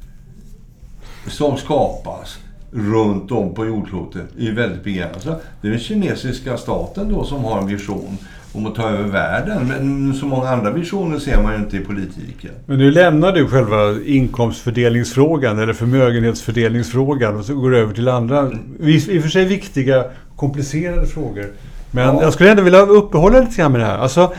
som 1.29 1.57
skapas 1.57 2.39
runt 2.71 3.33
om 3.33 3.55
på 3.55 3.67
jordklotet 3.67 4.27
är 4.39 4.53
väldigt 4.53 4.85
begränsat. 4.85 5.43
Det 5.61 5.69
är 5.69 5.73
den 5.73 5.81
kinesiska 5.81 6.57
staten 6.57 7.09
då 7.09 7.25
som 7.25 7.45
har 7.45 7.61
en 7.61 7.67
vision 7.67 8.19
om 8.57 8.67
att 8.67 8.75
ta 8.75 8.89
över 8.91 9.09
världen. 9.09 9.67
Men 9.69 10.15
så 10.15 10.27
många 10.27 10.49
andra 10.49 10.71
visioner 10.71 11.19
ser 11.19 11.43
man 11.43 11.53
ju 11.53 11.59
inte 11.59 11.77
i 11.77 11.81
politiken. 11.81 12.51
Men 12.67 12.79
nu 12.79 12.91
lämnar 12.91 13.33
du 13.33 13.49
själva 13.49 14.01
inkomstfördelningsfrågan 14.07 15.59
eller 15.59 15.73
förmögenhetsfördelningsfrågan 15.73 17.37
och 17.37 17.45
så 17.45 17.55
går 17.55 17.71
du 17.71 17.79
över 17.79 17.95
till 17.95 18.09
andra, 18.09 18.51
i 18.81 19.19
och 19.19 19.23
för 19.23 19.29
sig 19.29 19.45
viktiga, 19.45 20.05
komplicerade 20.37 21.07
frågor. 21.07 21.47
Men 21.91 22.05
Ja. 22.17 22.23
jag 22.23 22.33
skulle 22.33 22.51
ändå 22.51 22.63
vilja 22.63 22.81
uppehålla 22.81 23.41
lite 23.41 23.57
grann 23.57 23.73
med 23.73 23.81
det 23.81 23.87
här. 23.87 23.99
Alltså, 23.99 24.33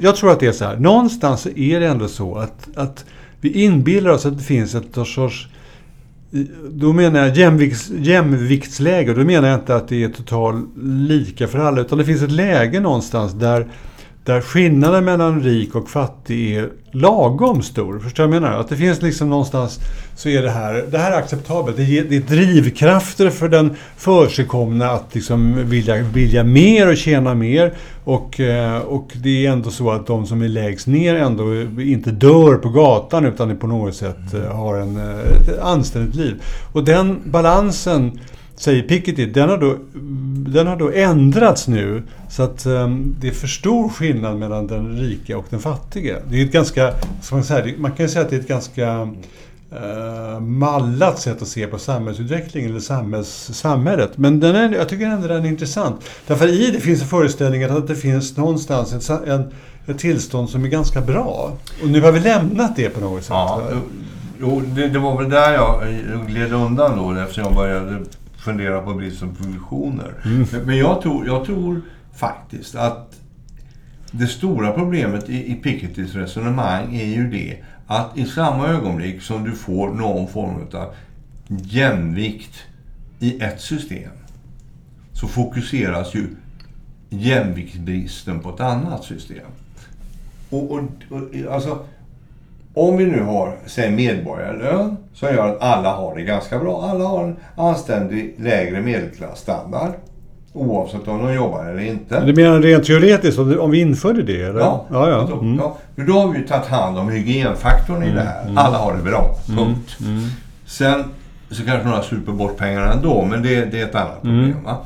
jag 0.00 0.16
tror 0.16 0.30
att 0.32 0.40
det 0.40 0.46
är 0.46 0.52
så 0.52 0.64
här. 0.64 0.76
Någonstans 0.76 1.46
är 1.56 1.80
det 1.80 1.86
ändå 1.86 2.08
så 2.08 2.34
att, 2.38 2.68
att 2.76 3.04
vi 3.40 3.64
inbillar 3.64 4.10
oss 4.10 4.26
att 4.26 4.38
det 4.38 4.44
finns 4.44 4.74
ett 4.74 4.94
sorts 5.06 5.48
då 6.70 6.92
menar 6.92 7.20
jag 7.20 7.36
jämvikts, 7.36 7.90
jämviktsläge. 7.90 9.14
Då 9.14 9.24
menar 9.24 9.48
jag 9.48 9.58
inte 9.58 9.76
att 9.76 9.88
det 9.88 10.04
är 10.04 10.08
totalt 10.08 10.66
lika 10.82 11.48
för 11.48 11.58
alla. 11.58 11.80
Utan 11.80 11.98
det 11.98 12.04
finns 12.04 12.22
ett 12.22 12.30
läge 12.30 12.80
någonstans 12.80 13.32
där, 13.32 13.66
där 14.24 14.40
skillnaden 14.40 15.04
mellan 15.04 15.42
rik 15.42 15.74
och 15.74 15.90
fattig 15.90 16.56
är 16.56 16.68
lagom 16.92 17.62
stor. 17.62 17.98
Förstår 17.98 18.24
du 18.24 18.28
vad 18.28 18.36
jag 18.36 18.42
menar? 18.42 18.58
Att 18.58 18.68
det 18.68 18.76
finns 18.76 19.02
liksom 19.02 19.30
någonstans 19.30 19.80
så 20.16 20.28
är 20.28 20.42
det 20.42 20.50
här, 20.50 20.84
det 20.90 20.98
här 20.98 21.12
är 21.12 21.16
acceptabelt. 21.16 21.76
Det 21.76 21.98
är, 21.98 22.04
det 22.04 22.16
är 22.16 22.20
drivkrafter 22.20 23.30
för 23.30 23.48
den 23.48 23.76
försigkomna 23.96 24.90
att 24.90 25.14
liksom 25.14 25.68
vilja, 25.68 25.96
vilja 25.96 26.44
mer 26.44 26.88
och 26.88 26.96
tjäna 26.96 27.34
mer. 27.34 27.74
Och, 28.04 28.40
eh, 28.40 28.78
och 28.78 29.10
det 29.14 29.46
är 29.46 29.50
ändå 29.50 29.70
så 29.70 29.90
att 29.90 30.06
de 30.06 30.26
som 30.26 30.42
är 30.42 30.48
lägst 30.48 30.86
ner 30.86 31.14
ändå 31.14 31.54
inte 31.80 32.10
dör 32.10 32.54
på 32.54 32.68
gatan 32.68 33.24
utan 33.24 33.56
på 33.56 33.66
något 33.66 33.94
sätt 33.94 34.34
eh, 34.34 34.56
har 34.56 34.76
en, 34.76 34.96
eh, 34.96 35.18
ett 35.18 35.58
anständigt 35.58 36.14
liv. 36.14 36.42
Och 36.72 36.84
den 36.84 37.20
balansen 37.24 38.20
säger 38.60 38.82
Piketty, 38.82 39.26
den 39.26 39.48
har 39.48 39.58
då, 39.58 39.76
den 40.50 40.66
har 40.66 40.76
då 40.76 40.92
ändrats 40.92 41.68
nu 41.68 42.02
så 42.28 42.42
att 42.42 42.66
um, 42.66 43.16
det 43.20 43.28
är 43.28 43.32
för 43.32 43.46
stor 43.46 43.88
skillnad 43.88 44.38
mellan 44.38 44.66
den 44.66 44.98
rika 44.98 45.38
och 45.38 45.46
den 45.50 45.60
fattiga. 45.60 46.16
Det 46.30 46.40
är 46.40 46.44
ett 46.44 46.52
ganska, 46.52 46.94
ska 47.22 47.34
man, 47.34 47.44
säga, 47.44 47.74
man 47.78 47.92
kan 47.92 48.06
ju 48.06 48.10
säga 48.10 48.24
att 48.24 48.30
det 48.30 48.36
är 48.36 48.40
ett 48.40 48.48
ganska 48.48 49.02
uh, 49.02 50.40
mallat 50.40 51.18
sätt 51.18 51.42
att 51.42 51.48
se 51.48 51.66
på 51.66 51.78
samhällsutvecklingen 51.78 52.70
eller 52.70 52.80
samhälls, 52.80 53.50
samhället. 53.52 54.18
Men 54.18 54.40
den 54.40 54.56
är, 54.56 54.72
jag 54.72 54.88
tycker 54.88 55.06
ändå 55.06 55.28
den 55.28 55.44
är 55.44 55.48
intressant. 55.48 55.96
Därför 56.26 56.48
i 56.48 56.70
det 56.70 56.80
finns 56.80 57.02
en 57.02 57.08
föreställning 57.08 57.62
att 57.62 57.88
det 57.88 57.96
finns 57.96 58.36
någonstans 58.36 59.10
ett, 59.10 59.28
en, 59.28 59.52
ett 59.86 59.98
tillstånd 59.98 60.50
som 60.50 60.64
är 60.64 60.68
ganska 60.68 61.00
bra. 61.00 61.52
Och 61.82 61.88
nu 61.88 62.00
har 62.00 62.12
vi 62.12 62.20
lämnat 62.20 62.76
det 62.76 62.90
på 62.90 63.00
något 63.00 63.22
sätt. 63.22 63.30
Ja, 63.30 63.62
jo, 64.40 64.62
det, 64.66 64.88
det 64.88 64.98
var 64.98 65.18
väl 65.18 65.30
där 65.30 65.52
jag 65.52 65.82
eh, 65.82 66.26
gled 66.26 66.52
undan 66.52 66.96
då 66.96 67.20
eftersom 67.20 67.44
jag 67.44 67.54
började 67.54 67.98
fundera 68.40 68.80
på 68.80 68.94
bristen 68.94 69.34
på 69.34 69.44
visioner. 69.44 70.14
Mm. 70.24 70.46
Men- 70.66 70.78
jag 70.78 71.02
tror, 71.02 71.26
jag 71.26 71.44
tror 71.44 71.82
faktiskt 72.14 72.74
att 72.74 73.20
det 74.12 74.26
stora 74.26 74.72
problemet 74.72 75.28
i, 75.28 75.52
i 75.52 75.54
Pikettys 75.54 76.14
resonemang 76.14 76.96
är 76.96 77.06
ju 77.06 77.30
det 77.30 77.56
att 77.86 78.18
i 78.18 78.24
samma 78.24 78.68
ögonblick 78.68 79.22
som 79.22 79.44
du 79.44 79.52
får 79.52 79.88
någon 79.88 80.28
form 80.28 80.66
av 80.72 80.94
jämvikt 81.48 82.58
i 83.18 83.40
ett 83.42 83.60
system 83.60 84.10
så 85.12 85.28
fokuseras 85.28 86.14
ju 86.14 86.26
jämviktsbristen 87.08 88.40
på 88.40 88.50
ett 88.54 88.60
annat 88.60 89.04
system. 89.04 89.46
Och, 90.50 90.72
och, 90.72 90.80
och, 91.08 91.52
alltså, 91.52 91.84
om 92.74 92.96
vi 92.96 93.06
nu 93.06 93.22
har, 93.22 93.56
säg 93.66 93.90
medborgarlön, 93.90 94.96
som 95.14 95.28
gör 95.28 95.48
att 95.48 95.62
alla 95.62 95.92
har 95.92 96.14
det 96.16 96.22
ganska 96.22 96.58
bra. 96.58 96.88
Alla 96.90 97.04
har 97.04 97.24
en 97.24 97.36
anständig 97.56 98.34
lägre 98.38 98.80
medelklassstandard. 98.80 99.90
Oavsett 100.52 101.08
om 101.08 101.26
de 101.26 101.34
jobbar 101.34 101.64
eller 101.64 101.80
inte. 101.82 102.20
Du 102.24 102.34
menar 102.34 102.58
rent 102.60 102.84
teoretiskt 102.84 103.38
om 103.38 103.70
vi 103.70 103.80
införde 103.80 104.22
det? 104.22 104.42
Eller? 104.42 104.60
Ja, 104.60 104.86
ja. 104.90 105.08
ja. 105.08 105.38
Mm. 105.40 105.56
ja. 105.58 105.76
För 105.96 106.02
då 106.02 106.12
har 106.12 106.28
vi 106.28 106.38
ju 106.38 106.46
tagit 106.46 106.66
hand 106.66 106.98
om 106.98 107.08
hygienfaktorn 107.08 108.02
i 108.02 108.10
det 108.10 108.20
här. 108.20 108.52
Alla 108.56 108.78
har 108.78 108.96
det 108.96 109.02
bra. 109.02 109.34
Punkt. 109.46 109.96
Mm. 110.00 110.20
Sen 110.66 111.04
så 111.50 111.64
kanske 111.64 111.88
några 111.88 112.02
super 112.02 112.32
bort 112.32 112.56
pengarna 112.56 112.92
ändå, 112.92 113.24
men 113.30 113.42
det, 113.42 113.64
det 113.64 113.80
är 113.80 113.84
ett 113.84 113.94
annat 113.94 114.24
Mm. 114.24 114.44
problem. 114.44 114.64
Va? 114.64 114.76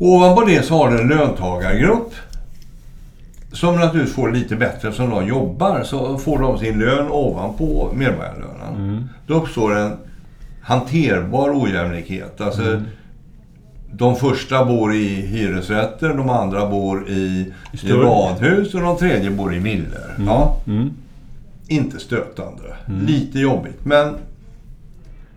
Ovanpå 0.00 0.44
det 0.44 0.62
så 0.62 0.74
har 0.76 0.90
du 0.90 1.00
en 1.00 1.08
löntagargrupp 1.08 2.12
som 3.54 3.76
naturligtvis 3.76 4.14
får 4.14 4.32
lite 4.32 4.56
bättre 4.56 4.88
eftersom 4.88 5.10
de 5.10 5.26
jobbar. 5.26 5.82
Så 5.84 6.18
får 6.18 6.38
de 6.38 6.58
sin 6.58 6.78
lön 6.78 7.08
ovanpå 7.10 7.90
medborgarlönen. 7.94 8.74
Mm. 8.76 9.04
Då 9.26 9.34
uppstår 9.34 9.76
en 9.78 9.92
hanterbar 10.62 11.62
ojämlikhet. 11.62 12.40
Alltså, 12.40 12.62
Mm. 12.62 12.82
De 13.96 14.16
första 14.16 14.64
bor 14.64 14.94
i 14.94 15.08
hyresrätter, 15.08 16.08
de 16.08 16.30
andra 16.30 16.66
bor 16.70 17.08
i, 17.08 17.52
i 17.82 17.92
radhus 17.92 18.74
och 18.74 18.80
de 18.80 18.96
tredje 18.96 19.30
bor 19.30 19.54
i 19.54 19.58
villor. 19.58 20.14
Ja, 20.26 20.56
Mm. 20.66 20.90
inte 21.68 21.98
stötande. 21.98 22.62
Lite 23.06 23.38
jobbigt, 23.38 23.84
men... 23.84 24.14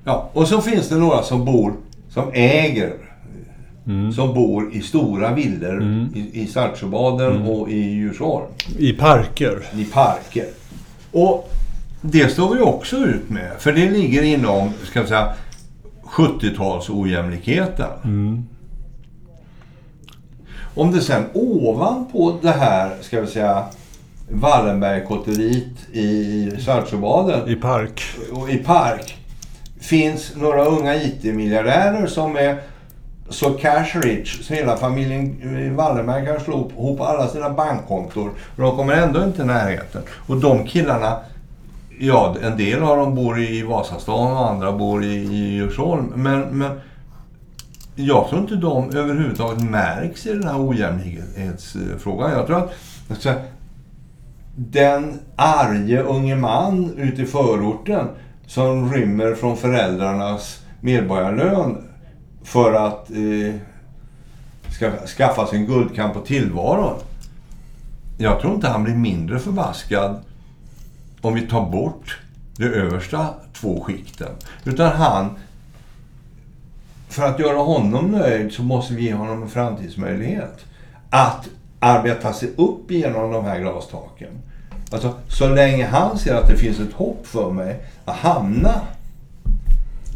Ja, 0.04 0.30
och 0.34 0.48
så 0.48 0.62
finns 0.62 0.90
det 0.90 0.96
några 0.96 1.24
som 1.24 1.46
bor, 1.46 1.74
som 2.10 2.24
äger, 2.34 2.94
Mm. 3.88 4.12
som 4.12 4.34
bor 4.34 4.74
i 4.74 4.82
stora 4.82 5.34
villor 5.34 6.08
i, 6.16 6.42
i 6.42 6.48
Saltsjöbaden 6.48 7.36
Mm. 7.36 7.48
och 7.48 7.70
i 7.70 7.80
Djursholm, 7.80 8.46
I 8.78 8.94
parker. 8.94 9.60
i 9.76 9.86
parker. 9.86 10.46
Och 11.12 11.50
det 12.02 12.30
står 12.30 12.56
vi 12.56 12.62
också 12.62 12.96
ut 12.98 13.30
med, 13.30 13.52
för 13.60 13.72
det 13.74 13.90
ligger 13.90 14.24
inom, 14.24 14.70
ska 14.84 15.02
vi 15.02 15.08
säga, 15.08 15.34
70-tals 16.04 16.90
ojämlikheten. 16.90 17.90
Mm. 18.04 18.44
Om 20.76 20.92
det 20.92 21.02
sen 21.02 21.24
ovanpå 21.34 22.38
det 22.42 22.52
här, 22.52 22.92
ska 23.02 23.22
vi 23.22 23.28
säga, 23.28 23.64
Wallenbergkotteriet 24.32 25.90
i 25.94 26.52
Saltsjöbaden 26.60 27.50
I 27.50 27.56
park. 27.56 28.02
och 28.34 28.50
i 28.50 28.58
park 28.58 29.18
finns 29.80 30.36
några 30.36 30.66
unga 30.66 30.96
IT-miljardärer 30.96 32.08
som 32.08 32.36
är 32.36 32.58
så 33.30 33.50
cash 33.50 34.00
rich 34.02 34.44
så 34.44 34.54
hela 34.54 34.78
familjen 34.78 35.42
eh, 35.42 35.74
Wallenberg 35.74 36.26
kan 36.26 36.40
slå 36.40 36.72
ihop 36.72 37.02
alla 37.02 37.28
sina 37.28 37.50
bankkontor 37.50 38.32
och 38.56 38.62
de 38.62 38.78
kommer 38.78 38.94
ändå 38.94 39.24
inte 39.24 39.42
i 39.42 39.46
närheten. 39.46 40.02
Och 40.28 40.38
de 40.38 40.66
killarna, 40.66 41.20
ja 42.00 42.36
en 42.42 42.58
del 42.58 42.84
av 42.84 42.98
dem 42.98 43.16
bor 43.16 43.40
i 43.40 43.64
Vasastan 43.64 44.32
och 44.32 44.50
andra 44.50 44.72
bor 44.72 45.04
i, 45.04 45.16
i 45.16 45.56
Djursholm. 45.56 46.12
Men, 46.16 46.42
men 46.42 46.80
jag 47.96 48.30
tror 48.30 48.42
inte 48.42 48.56
de 48.56 48.90
överhuvudtaget 48.96 49.70
märks 49.70 50.26
i 50.26 50.34
den 50.34 50.44
här 50.44 50.68
ojämlikhetsfrågan. 50.70 52.32
Jag 52.32 52.48
tror 52.48 52.58
att 53.10 53.26
jag 53.26 53.36
den 54.56 55.20
arge 55.36 56.04
unge 56.04 56.36
man 56.36 56.94
ute 56.98 57.22
i 57.22 57.26
förorten 57.26 58.08
som 58.48 58.94
rymmer 58.94 59.36
från 59.36 59.58
föräldrarnas 59.58 60.64
medborgarlön 60.82 61.87
för 62.44 62.74
att 62.74 63.10
eh, 63.10 63.56
ska, 64.70 64.92
skaffa 65.08 65.48
sig 65.48 65.60
en 65.60 65.66
guldkamp 65.66 66.14
på 66.14 66.22
tillvaron. 66.22 67.00
Jag 68.18 68.42
tror 68.42 68.54
inte 68.56 68.68
han 68.68 68.84
blir 68.84 68.96
mindre 68.96 69.40
förbaskad 69.40 70.22
om 71.22 71.34
vi 71.34 71.42
tar 71.42 71.70
bort 71.70 72.20
de 72.58 72.66
översta 72.66 73.28
två 73.54 73.84
skikten. 73.84 74.32
Utan 74.64 74.92
han, 74.92 75.30
för 77.10 77.24
att 77.24 77.40
göra 77.40 77.58
honom 77.58 78.12
nöjd 78.12 78.54
så 78.54 78.64
måste 78.64 78.94
vi 78.94 79.04
ge 79.04 79.14
honom 79.14 79.44
en 79.44 79.50
framtidsmöjlighet. 79.50 80.66
Att 81.10 81.50
arbeta 81.80 82.34
sig 82.34 82.50
upp 82.56 82.92
genom 82.92 83.32
de 83.32 83.46
här 83.46 83.60
glastaken. 83.60 84.30
Alltså, 84.92 85.14
så 85.28 85.50
länge 85.50 85.86
han 85.86 86.18
ser 86.18 86.36
att 86.36 86.48
det 86.48 86.58
finns 86.58 86.80
ett 86.80 86.94
hopp 86.94 87.28
för 87.28 87.52
mig 87.52 87.84
att 88.06 88.16
hamna 88.16 88.82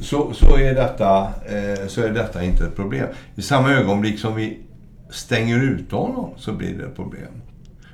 så, 0.02 0.34
så, 0.34 0.58
är 0.58 0.76
detta, 0.76 1.22
eh, 1.24 1.88
så 1.88 2.02
är 2.02 2.10
detta 2.10 2.44
inte 2.44 2.66
ett 2.66 2.76
problem. 2.76 3.08
I 3.36 3.42
samma 3.42 3.72
ögonblick 3.72 4.20
som 4.20 4.36
vi 4.36 4.60
stänger 5.10 5.64
ut 5.64 5.92
honom 5.92 6.30
så 6.38 6.54
blir 6.54 6.78
det 6.78 6.84
ett 6.84 6.96
problem. 6.96 7.32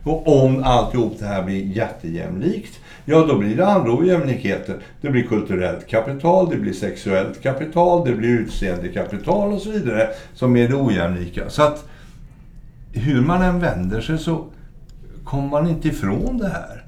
Och 0.04 0.44
om 0.44 0.64
alltihop 0.64 1.20
det 1.20 1.26
här 1.26 1.44
blir 1.44 1.66
jättejämlikt, 1.66 2.80
ja 3.06 3.26
då 3.26 3.38
blir 3.38 3.56
det 3.56 3.68
andra 3.68 3.94
ojämlikheter. 3.94 4.76
Det 5.02 5.10
blir 5.10 5.24
kulturellt 5.24 5.88
kapital, 5.88 6.50
det 6.50 6.56
blir 6.56 6.74
sexuellt 6.74 7.44
kapital, 7.44 8.08
det 8.08 8.16
blir 8.16 8.30
utseendekapital 8.30 9.54
och 9.54 9.62
så 9.62 9.72
vidare 9.72 10.10
som 10.34 10.56
är 10.56 10.68
det 10.68 10.76
ojämlika. 10.76 11.50
Så 11.50 11.64
att 11.64 11.86
hur 12.94 13.22
man 13.22 13.42
än 13.42 13.60
vänder 13.60 14.02
sig 14.02 14.18
så 14.18 14.46
kommer 15.24 15.48
man 15.48 15.68
inte 15.68 15.88
ifrån 15.88 16.38
det 16.38 16.48
här. 16.48 16.87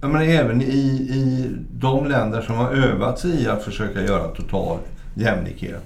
Jag 0.00 0.10
menar, 0.10 0.24
även 0.24 0.62
i, 0.62 0.64
i 1.10 1.50
de 1.72 2.06
länder 2.06 2.42
som 2.42 2.54
har 2.54 2.70
övat 2.70 3.18
sig 3.18 3.42
i 3.42 3.48
att 3.48 3.62
försöka 3.62 4.02
göra 4.02 4.28
total 4.28 4.78
jämlikhet 5.14 5.84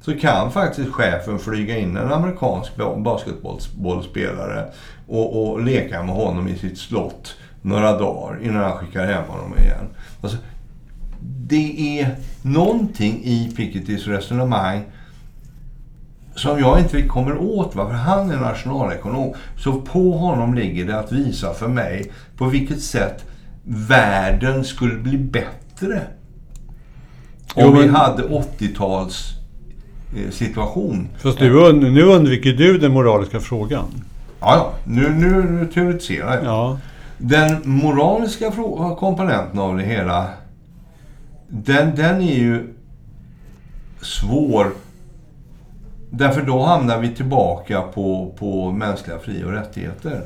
så 0.00 0.18
kan 0.18 0.52
faktiskt 0.52 0.92
chefen 0.92 1.38
flyga 1.38 1.78
in 1.78 1.96
en 1.96 2.12
amerikansk 2.12 2.72
basketbollspelare 2.96 4.64
och, 5.08 5.50
och 5.50 5.64
leka 5.64 6.02
med 6.02 6.14
honom 6.14 6.48
i 6.48 6.58
sitt 6.58 6.78
slott 6.78 7.34
några 7.62 7.98
dagar 7.98 8.38
innan 8.42 8.62
han 8.62 8.78
skickar 8.78 9.06
hem 9.06 9.24
honom 9.28 9.58
igen. 9.58 9.86
Alltså, 10.20 10.38
det 11.48 11.98
är 12.00 12.16
någonting 12.42 13.20
i 13.24 13.52
Pikettys 13.56 14.06
resonemang 14.06 14.84
som 16.34 16.58
jag 16.58 16.78
inte 16.78 17.02
kommer 17.02 17.36
åt. 17.36 17.74
Va? 17.74 17.86
För 17.86 17.94
han 17.94 18.30
är 18.30 18.36
nationalekonom. 18.36 19.34
Så 19.58 19.80
på 19.80 20.12
honom 20.12 20.54
ligger 20.54 20.86
det 20.86 20.98
att 20.98 21.12
visa 21.12 21.54
för 21.54 21.68
mig 21.68 22.12
på 22.36 22.44
vilket 22.44 22.82
sätt 22.82 23.24
världen 23.66 24.64
skulle 24.64 24.94
bli 24.94 25.18
bättre. 25.18 26.00
Om 27.54 27.64
jo, 27.64 27.72
men... 27.72 27.82
vi 27.82 27.88
hade 27.88 28.22
80-tals 28.22 29.32
eh, 30.16 30.30
situation. 30.30 31.08
Fast 31.18 31.38
du, 31.38 31.72
nu 31.72 32.02
undviker 32.02 32.52
du 32.52 32.78
den 32.78 32.92
moraliska 32.92 33.40
frågan. 33.40 33.86
Ja, 34.40 34.56
ja. 34.56 34.72
Nu, 34.84 35.10
nu, 35.10 35.42
nu 35.42 35.66
teoretiserar 35.66 36.34
jag. 36.34 36.44
Ja. 36.44 36.78
Den 37.18 37.56
moraliska 37.64 38.50
komponenten 38.98 39.58
av 39.58 39.76
det 39.76 39.82
hela, 39.82 40.28
den, 41.48 41.96
den 41.96 42.20
är 42.20 42.36
ju 42.36 42.74
svår. 44.00 44.72
Därför 46.10 46.42
då 46.42 46.62
hamnar 46.62 46.98
vi 46.98 47.14
tillbaka 47.14 47.82
på, 47.82 48.34
på 48.38 48.72
mänskliga 48.72 49.18
fri 49.18 49.44
och 49.44 49.52
rättigheter. 49.52 50.22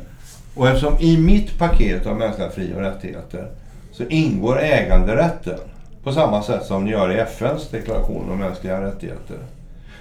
Och 0.55 0.69
eftersom 0.69 0.99
i 0.99 1.19
mitt 1.19 1.59
paket 1.59 2.07
av 2.07 2.17
mänskliga 2.17 2.51
fri 2.51 2.73
och 2.75 2.81
rättigheter 2.81 3.51
så 3.93 4.05
ingår 4.05 4.61
äganderätten 4.61 5.59
på 6.03 6.13
samma 6.13 6.43
sätt 6.43 6.65
som 6.65 6.85
ni 6.85 6.91
gör 6.91 7.13
i 7.13 7.19
FNs 7.19 7.69
deklaration 7.69 8.31
om 8.31 8.39
mänskliga 8.39 8.83
rättigheter. 8.83 9.39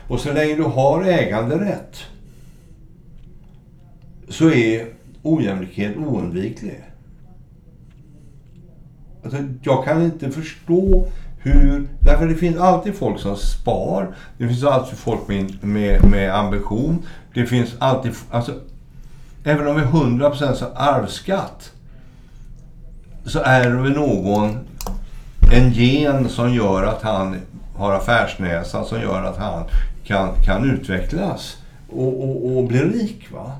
Och 0.07 0.19
så 0.19 0.33
länge 0.33 0.55
du 0.55 0.63
har 0.63 1.03
äganderätt 1.03 1.95
så 4.29 4.51
är 4.51 4.85
ojämlikhet 5.21 5.97
oundviklig. 5.97 6.83
Alltså, 9.23 9.37
jag 9.61 9.85
kan 9.85 10.03
inte 10.03 10.31
förstå 10.31 11.07
hur... 11.39 11.87
Därför 11.99 12.27
det 12.27 12.35
finns 12.35 12.57
alltid 12.57 12.95
folk 12.95 13.19
som 13.19 13.35
spar. 13.35 14.15
Det 14.37 14.47
finns 14.47 14.63
alltid 14.63 14.97
folk 14.97 15.27
med, 15.27 15.63
med, 15.63 16.05
med 16.05 16.35
ambition. 16.35 17.05
Det 17.33 17.45
finns 17.45 17.75
alltid... 17.79 18.11
Alltså, 18.29 18.53
även 19.49 19.67
om 19.67 19.75
vi 19.75 19.81
har 19.81 20.03
100% 20.03 20.65
arvsskatt 20.75 21.71
så 23.25 23.39
är 23.39 23.69
det 23.69 23.81
väl 23.81 23.91
någon, 23.91 24.57
en 25.53 25.71
gen 25.71 26.29
som 26.29 26.53
gör 26.53 26.83
att 26.83 27.01
han 27.01 27.35
har 27.75 27.93
affärsnäsa 27.93 28.83
som 28.83 29.01
gör 29.01 29.23
att 29.23 29.37
han 29.37 29.63
kan, 30.03 30.29
kan 30.45 30.71
utvecklas 30.71 31.57
och, 31.89 32.23
och, 32.23 32.57
och 32.57 32.67
bli 32.67 32.79
rik. 32.79 33.31
Va? 33.31 33.51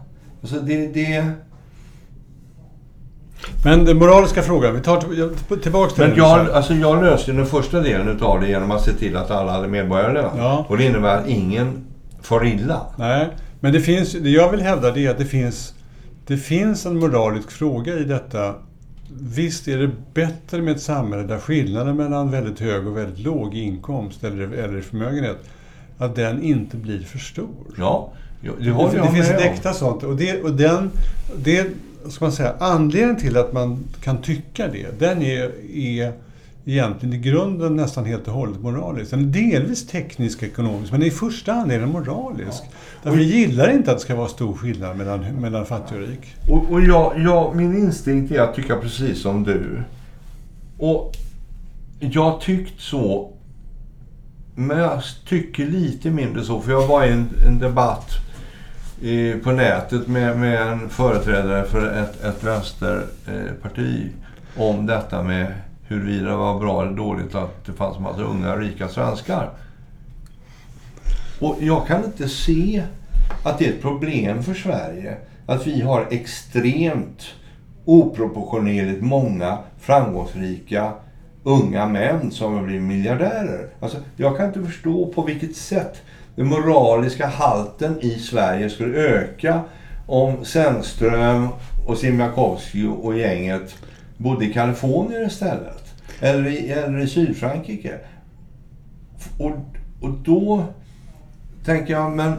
Alltså 0.41 0.59
det, 0.59 0.87
det... 0.87 1.23
Men 3.63 3.85
den 3.85 3.97
moraliska 3.97 4.41
frågan, 4.41 4.75
vi 4.75 4.81
tar 4.81 4.99
tillbaka 5.61 5.95
till 5.95 6.07
Men 6.07 6.17
jag, 6.17 6.49
alltså 6.49 6.73
jag 6.73 7.03
löste 7.03 7.31
den 7.31 7.45
första 7.45 7.79
delen 7.79 8.21
av 8.21 8.41
det 8.41 8.47
genom 8.47 8.71
att 8.71 8.83
se 8.83 8.93
till 8.93 9.17
att 9.17 9.31
alla 9.31 9.51
hade 9.51 9.67
medborgarlön. 9.67 10.31
Ja. 10.37 10.65
Och 10.69 10.77
det 10.77 10.85
innebär 10.85 11.17
att 11.17 11.27
ingen 11.27 11.85
får 12.21 12.45
illa. 12.45 12.81
Nej, 12.95 13.27
men 13.59 13.73
det 13.73 13.81
finns, 13.81 14.13
det 14.13 14.29
jag 14.29 14.51
vill 14.51 14.61
hävda 14.61 14.91
det 14.91 15.05
är 15.05 15.11
att 15.11 15.17
det 15.17 15.25
finns, 15.25 15.73
det 16.29 16.37
finns 16.37 16.85
en 16.85 16.99
moralisk 16.99 17.51
fråga 17.51 17.99
i 17.99 18.03
detta. 18.03 18.55
Visst 19.21 19.67
är 19.67 19.77
det 19.77 19.91
bättre 20.13 20.61
med 20.61 20.75
ett 20.75 20.81
samhälle 20.81 21.23
där 21.23 21.39
skillnaden 21.39 21.97
mellan 21.97 22.31
väldigt 22.31 22.59
hög 22.59 22.87
och 22.87 22.97
väldigt 22.97 23.19
låg 23.19 23.55
inkomst 23.55 24.23
eller, 24.23 24.53
eller 24.53 24.81
förmögenhet, 24.81 25.37
att 25.97 26.15
den 26.15 26.43
inte 26.43 26.77
blir 26.77 26.99
för 26.99 27.17
stor. 27.17 27.75
Ja, 27.77 28.13
det, 28.41 28.49
det, 28.49 29.01
det 29.01 29.11
finns 29.11 29.29
ett 29.29 29.41
äkta 29.41 29.73
sånt. 29.73 30.03
Och, 30.03 30.15
det, 30.15 30.41
och 30.41 30.51
den, 30.51 30.91
det, 31.43 31.67
ska 32.09 32.25
man 32.25 32.31
säga, 32.31 32.55
anledningen 32.59 33.17
till 33.17 33.37
att 33.37 33.53
man 33.53 33.83
kan 34.01 34.21
tycka 34.21 34.67
det, 34.67 34.99
den 34.99 35.21
är, 35.21 35.51
är 35.77 36.13
egentligen 36.65 37.15
i 37.15 37.17
grunden 37.17 37.75
nästan 37.75 38.05
helt 38.05 38.27
och 38.27 38.33
hållet 38.33 38.61
moralisk. 38.61 39.11
Den 39.11 39.19
är 39.19 39.51
delvis 39.51 39.87
teknisk 39.87 40.43
ekonomisk, 40.43 40.91
men 40.91 41.03
i 41.03 41.11
första 41.11 41.53
hand 41.53 41.71
är 41.71 41.79
den 41.79 41.89
moralisk. 41.89 42.63
Ja. 42.63 42.77
Därför 43.03 43.17
vi 43.17 43.23
gillar 43.23 43.71
inte 43.71 43.91
att 43.91 43.97
det 43.97 44.03
ska 44.03 44.15
vara 44.15 44.27
stor 44.27 44.53
skillnad 44.53 44.97
mellan, 44.97 45.19
mellan 45.41 45.65
fattig 45.65 45.97
och 45.97 46.07
rik. 46.07 46.35
Och, 46.49 46.71
och 46.71 46.81
jag, 46.81 47.19
jag, 47.19 47.55
min 47.55 47.77
instinkt 47.77 48.31
är 48.31 48.39
att 48.39 48.55
tycka 48.55 48.75
precis 48.75 49.21
som 49.21 49.43
du. 49.43 49.81
Och 50.77 51.15
jag 51.99 52.23
har 52.23 52.39
tyckt 52.39 52.81
så, 52.81 53.33
men 54.55 54.77
jag 54.77 55.01
tycker 55.27 55.65
lite 55.65 56.09
mindre 56.09 56.43
så. 56.43 56.61
För 56.61 56.71
jag 56.71 56.87
var 56.87 57.05
i 57.05 57.11
en, 57.11 57.29
en 57.47 57.59
debatt 57.59 58.11
i, 59.01 59.33
på 59.33 59.51
nätet 59.51 60.07
med, 60.07 60.37
med 60.37 60.61
en 60.61 60.89
företrädare 60.89 61.65
för 61.65 62.03
ett, 62.03 62.23
ett 62.23 62.43
vänsterparti 62.43 64.03
eh, 64.55 64.61
om 64.61 64.85
detta 64.85 65.23
med 65.23 65.53
huruvida 65.89 66.30
det 66.30 66.36
var 66.36 66.60
bra 66.60 66.82
eller 66.82 66.97
dåligt 66.97 67.36
att 67.36 67.65
det 67.65 67.73
fanns 67.73 67.97
en 67.97 68.04
massa 68.04 68.21
unga 68.21 68.56
rika 68.56 68.88
svenskar. 68.88 69.49
Och 71.39 71.56
jag 71.60 71.88
kan 71.88 72.06
inte 72.06 72.30
se 72.30 72.84
att 73.43 73.60
det 73.60 73.65
är 73.65 73.69
ett 73.69 73.82
problem 73.82 74.43
för 74.43 74.54
Sverige 74.54 75.17
att 75.45 75.67
vi 75.67 75.82
har 75.82 76.08
extremt 76.10 77.25
oproportionerligt 77.86 79.02
många 79.02 79.58
framgångsrika 79.80 80.93
unga 81.43 81.88
män 81.88 82.32
som 82.32 82.54
har 82.54 82.63
blivit 82.63 82.84
miljardärer. 82.84 83.69
Alltså, 83.80 83.97
jag 84.15 84.38
kan 84.38 84.45
inte 84.45 84.63
förstå 84.63 85.12
på 85.15 85.21
vilket 85.21 85.56
sätt 85.56 86.02
den 86.36 86.47
moraliska 86.47 87.28
halten 87.28 87.99
i 88.02 88.19
Sverige 88.19 88.69
skulle 88.69 88.97
öka 88.97 89.62
om 90.08 90.45
Sennström 90.45 91.47
och 91.88 91.97
Siemiatkowski 91.97 92.88
och 93.02 93.17
gänget 93.17 93.75
bodde 94.19 94.45
i 94.45 94.53
Kalifornien 94.53 95.27
istället. 95.27 95.93
Eller 96.19 96.49
i, 96.49 96.71
eller 96.71 96.99
i 96.99 97.08
Sydfrankrike. 97.08 97.99
Och, 99.38 99.51
och 100.01 100.10
då 100.10 100.63
tänker 101.65 101.93
jag, 101.93 102.12
men 102.12 102.32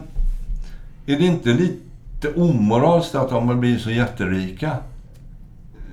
är 1.07 1.19
det 1.19 1.25
inte 1.25 1.49
lite 1.49 2.35
omoraliskt 2.37 3.15
att 3.15 3.31
de 3.31 3.49
har 3.49 3.55
blivit 3.55 3.83
så 3.83 3.91
jätterika? 3.91 4.77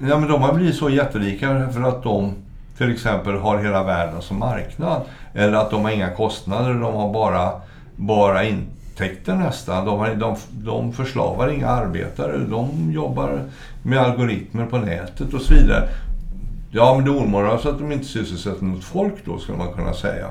Ja, 0.01 0.17
men 0.17 0.29
de 0.29 0.41
har 0.41 0.53
blivit 0.53 0.75
så 0.75 0.89
jätterika 0.89 1.69
för 1.69 1.81
att 1.81 2.03
de 2.03 2.33
till 2.77 2.91
exempel 2.91 3.33
har 3.33 3.57
hela 3.57 3.83
världen 3.83 4.21
som 4.21 4.39
marknad. 4.39 5.01
Eller 5.33 5.57
att 5.57 5.71
de 5.71 5.83
har 5.83 5.91
inga 5.91 6.09
kostnader, 6.09 6.73
de 6.73 6.93
har 6.93 7.13
bara 7.13 7.51
bara 7.95 8.43
intäkter 8.97 9.35
nästan. 9.35 9.85
De, 9.85 10.19
de, 10.19 10.35
de 10.51 10.93
förslavar 10.93 11.49
inga 11.49 11.67
arbetare. 11.67 12.37
De 12.37 12.91
jobbar 12.91 13.41
med 13.83 13.99
algoritmer 13.99 14.65
på 14.65 14.77
nätet 14.77 15.33
och 15.33 15.41
så 15.41 15.53
vidare. 15.53 15.89
Ja, 16.71 16.95
men 16.95 17.05
det 17.05 17.11
är 17.11 17.23
omoraliskt 17.23 17.65
att 17.65 17.79
de 17.79 17.91
inte 17.91 18.05
sysselsätter 18.05 18.65
något 18.65 18.83
folk 18.83 19.13
då, 19.25 19.39
skulle 19.39 19.57
man 19.57 19.73
kunna 19.73 19.93
säga. 19.93 20.29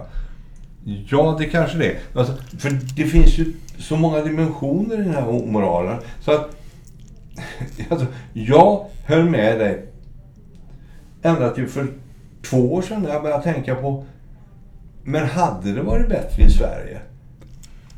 Ja, 0.84 1.36
det 1.38 1.44
kanske 1.44 1.78
det 1.78 1.86
är. 1.86 1.98
Alltså, 2.14 2.34
för 2.58 2.70
det 2.96 3.04
finns 3.04 3.38
ju 3.38 3.52
så 3.78 3.96
många 3.96 4.20
dimensioner 4.20 4.94
i 4.94 5.02
den 5.02 5.14
här 5.14 5.28
omoralen. 5.28 5.98
Så 6.20 6.32
att, 6.32 6.56
alltså, 7.90 8.06
jag 8.32 8.86
höll 9.04 9.24
med 9.24 9.58
dig 9.58 9.86
ända 11.22 11.50
till 11.50 11.68
för 11.68 11.86
två 12.50 12.74
år 12.74 12.82
sedan 12.82 13.02
när 13.02 13.10
jag 13.10 13.22
började 13.22 13.42
tänka 13.42 13.74
på 13.74 14.04
men 15.04 15.26
hade 15.26 15.72
det 15.72 15.82
varit 15.82 16.08
bättre 16.08 16.42
i 16.42 16.50
Sverige 16.50 17.00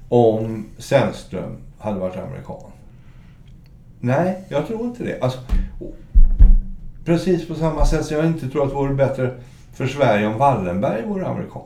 om 0.08 0.66
Sällström 0.78 1.56
hade 1.78 1.98
varit 1.98 2.16
amerikan. 2.16 2.70
Nej, 4.00 4.44
jag 4.48 4.66
tror 4.66 4.80
inte 4.84 5.04
det. 5.04 5.20
Alltså, 5.20 5.38
precis 7.04 7.48
på 7.48 7.54
samma 7.54 7.86
sätt 7.86 8.04
som 8.04 8.16
jag 8.16 8.26
inte 8.26 8.48
tror 8.48 8.62
att 8.62 8.68
det 8.68 8.74
vore 8.74 8.94
bättre 8.94 9.34
för 9.74 9.86
Sverige 9.86 10.26
om 10.26 10.38
Wallenberg 10.38 11.06
vore 11.06 11.26
amerikan. 11.26 11.62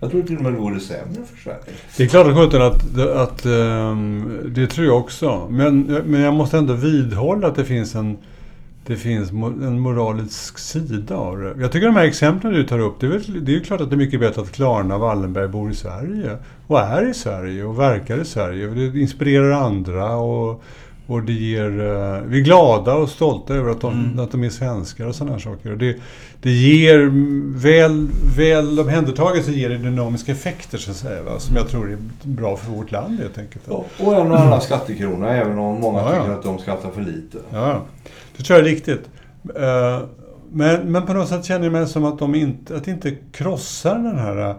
Jag 0.00 0.10
tror 0.10 0.22
till 0.22 0.36
och 0.36 0.42
med 0.42 0.52
det 0.52 0.58
vore 0.58 0.80
sämre 0.80 1.22
för 1.24 1.36
Sverige. 1.42 1.58
Det 1.96 2.02
är 2.04 2.08
klart 2.08 2.26
att, 2.26 2.54
att, 2.54 3.16
att 3.16 3.42
det 4.54 4.66
tror 4.66 4.86
jag 4.86 4.98
också. 4.98 5.46
Men, 5.50 5.80
men 5.82 6.20
jag 6.20 6.34
måste 6.34 6.58
ändå 6.58 6.74
vidhålla 6.74 7.48
att 7.48 7.56
det 7.56 7.64
finns 7.64 7.94
en 7.94 8.16
det 8.86 8.96
finns 8.96 9.30
en 9.30 9.80
moralisk 9.80 10.58
sida 10.58 11.16
av 11.16 11.38
det. 11.38 11.54
Jag 11.60 11.72
tycker 11.72 11.86
de 11.86 11.96
här 11.96 12.04
exemplen 12.04 12.52
du 12.52 12.64
tar 12.64 12.78
upp, 12.78 13.00
det 13.00 13.06
är, 13.06 13.10
väl, 13.10 13.44
det 13.44 13.52
är 13.52 13.54
ju 13.54 13.60
klart 13.60 13.80
att 13.80 13.90
det 13.90 13.96
är 13.96 13.98
mycket 13.98 14.20
bättre 14.20 14.42
att 14.42 14.52
Klarna 14.52 14.98
Wallenberg 14.98 15.48
bor 15.48 15.70
i 15.70 15.74
Sverige 15.74 16.38
och 16.66 16.80
är 16.80 17.10
i 17.10 17.14
Sverige 17.14 17.64
och 17.64 17.78
verkar 17.78 18.18
i 18.18 18.24
Sverige. 18.24 18.66
Det 18.66 19.00
inspirerar 19.00 19.50
andra 19.50 20.16
och, 20.16 20.62
och 21.06 21.22
det 21.22 21.32
ger... 21.32 21.80
Eh, 21.80 22.20
vi 22.26 22.40
är 22.40 22.44
glada 22.44 22.94
och 22.94 23.08
stolta 23.08 23.54
över 23.54 23.70
att 23.70 23.80
de, 23.80 23.92
mm. 23.92 24.18
att 24.18 24.32
de 24.32 24.44
är 24.44 24.50
svenskar 24.50 25.06
och 25.06 25.14
sådana 25.14 25.32
här 25.32 25.40
saker. 25.40 25.72
Och 25.72 25.78
det, 25.78 25.96
det 26.42 26.50
ger, 26.50 27.10
väl, 27.58 28.08
väl 28.36 28.80
omhändertaget 28.80 29.44
så 29.44 29.50
ger 29.50 29.68
det 29.68 29.78
dynamiska 29.78 30.32
effekter 30.32 30.78
så 30.78 30.90
att 30.90 30.96
säga, 30.96 31.22
va? 31.22 31.38
som 31.38 31.56
jag 31.56 31.68
tror 31.68 31.92
är 31.92 31.98
bra 32.22 32.56
för 32.56 32.72
vårt 32.72 32.90
land 32.90 33.20
helt 33.20 33.38
enkelt. 33.38 33.68
Och, 33.68 33.86
och 33.98 34.14
en 34.14 34.30
och 34.30 34.40
annan 34.40 34.60
skattekrona, 34.60 35.30
även 35.30 35.58
om 35.58 35.80
många 35.80 35.98
ja, 35.98 36.08
tycker 36.08 36.30
ja. 36.30 36.34
att 36.34 36.42
de 36.42 36.58
skattar 36.58 36.90
för 36.90 37.00
lite. 37.00 37.38
Ja, 37.50 37.82
det 38.36 38.42
tror 38.42 38.58
jag 38.58 38.66
är 38.66 38.70
riktigt. 38.70 39.08
Eh, 39.56 40.00
men, 40.52 40.92
men 40.92 41.06
på 41.06 41.12
något 41.12 41.28
sätt 41.28 41.44
känner 41.44 41.64
jag 41.64 41.72
mig 41.72 41.86
som 41.86 42.04
att 42.04 42.18
de 42.18 42.34
inte, 42.34 42.76
att 42.76 42.88
inte 42.88 43.14
krossar 43.32 43.94
den 43.94 44.18
här 44.18 44.54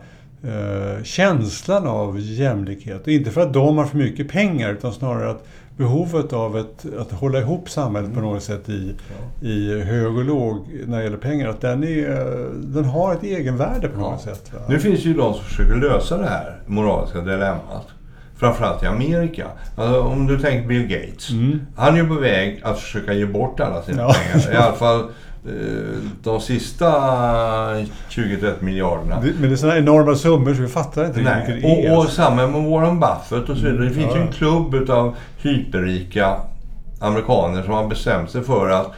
uh, 0.46 1.04
känslan 1.04 1.88
av 1.88 2.20
jämlikhet. 2.20 3.08
Inte 3.08 3.32
för 3.32 3.42
att 3.42 3.54
de 3.54 3.78
har 3.78 3.86
för 3.86 3.98
mycket 3.98 4.30
pengar, 4.30 4.72
utan 4.72 4.94
snarare 4.94 5.32
att 5.32 5.48
behovet 5.78 6.34
av 6.34 6.58
ett, 6.58 6.86
att 7.00 7.12
hålla 7.12 7.40
ihop 7.40 7.70
samhället 7.70 8.14
på 8.14 8.20
något 8.20 8.44
sätt 8.44 8.70
i, 8.70 8.96
ja. 9.42 9.48
i 9.48 9.82
hög 9.82 10.18
och 10.18 10.26
låg 10.26 10.68
när 10.88 10.98
det 10.98 11.04
gäller 11.04 11.18
pengar, 11.18 11.48
att 11.48 11.62
den, 11.62 11.84
är, 11.84 12.50
den 12.54 12.86
har 12.86 13.14
ett 13.14 13.24
egenvärde 13.24 13.88
på 13.88 14.00
något 14.00 14.22
sätt. 14.22 14.52
Va? 14.54 14.60
Nu 14.70 14.80
finns 14.80 15.00
ju 15.00 15.14
de 15.14 15.34
som 15.34 15.44
försöker 15.44 15.76
lösa 15.76 16.18
det 16.18 16.28
här 16.28 16.60
moraliska 16.66 17.22
dilemmat. 17.22 17.88
Framförallt 18.38 18.84
i 18.84 18.86
Amerika. 18.86 19.48
Alltså, 19.78 20.02
om 20.02 20.28
du 20.28 20.40
tänker 20.40 20.68
Bill 20.68 20.88
Gates. 20.88 21.30
Mm. 21.30 21.60
Han 21.76 21.94
är 21.94 21.98
ju 21.98 22.08
på 22.08 22.14
väg 22.14 22.62
att 22.64 22.80
försöka 22.80 23.14
ge 23.14 23.26
bort 23.26 23.60
alla 23.60 23.82
sina 23.82 24.02
ja. 24.02 24.14
pengar. 24.14 24.54
I 24.54 24.56
alla 24.56 24.76
fall 24.76 25.10
de 26.24 26.42
sista 26.42 26.88
20-30 28.10 28.54
miljarderna. 28.60 29.22
Men 29.40 29.50
det 29.50 29.56
är 29.56 29.56
sådana 29.56 29.78
enorma 29.78 30.16
summor 30.16 30.54
så 30.54 30.62
vi 30.62 30.68
fattar 30.68 31.06
inte 31.06 31.22
Nej. 31.22 31.34
hur 31.34 31.56
mycket 31.56 31.62
det 31.62 31.86
är. 31.86 31.98
Och, 31.98 32.04
och 32.04 32.10
samma 32.10 32.48
med 32.48 32.64
Warren 32.64 33.00
Buffett 33.00 33.50
och 33.50 33.58
så 33.58 33.64
vidare. 33.64 33.84
Det 33.84 33.94
finns 33.94 34.12
ja. 34.12 34.18
ju 34.18 34.22
en 34.22 34.32
klubb 34.32 34.76
utav 34.76 35.16
hyperrika 35.38 36.36
amerikaner 37.00 37.64
som 37.64 37.74
har 37.74 37.88
bestämt 37.88 38.32
sig 38.32 38.44
för 38.44 38.70
att 38.70 38.92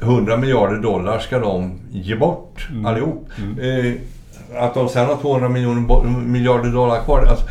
100 0.00 0.36
miljarder 0.36 0.78
dollar 0.78 1.18
ska 1.18 1.38
de 1.38 1.80
ge 1.92 2.16
bort 2.16 2.68
mm. 2.70 2.86
allihop. 2.86 3.28
Mm. 3.38 3.86
Eh, 3.86 3.94
att 4.56 4.74
de 4.74 4.88
sen 4.88 5.06
har 5.06 5.16
200 5.16 5.48
miljoner, 5.48 6.08
miljarder 6.08 6.70
dollar 6.70 7.02
kvar. 7.02 7.26
Alltså, 7.26 7.46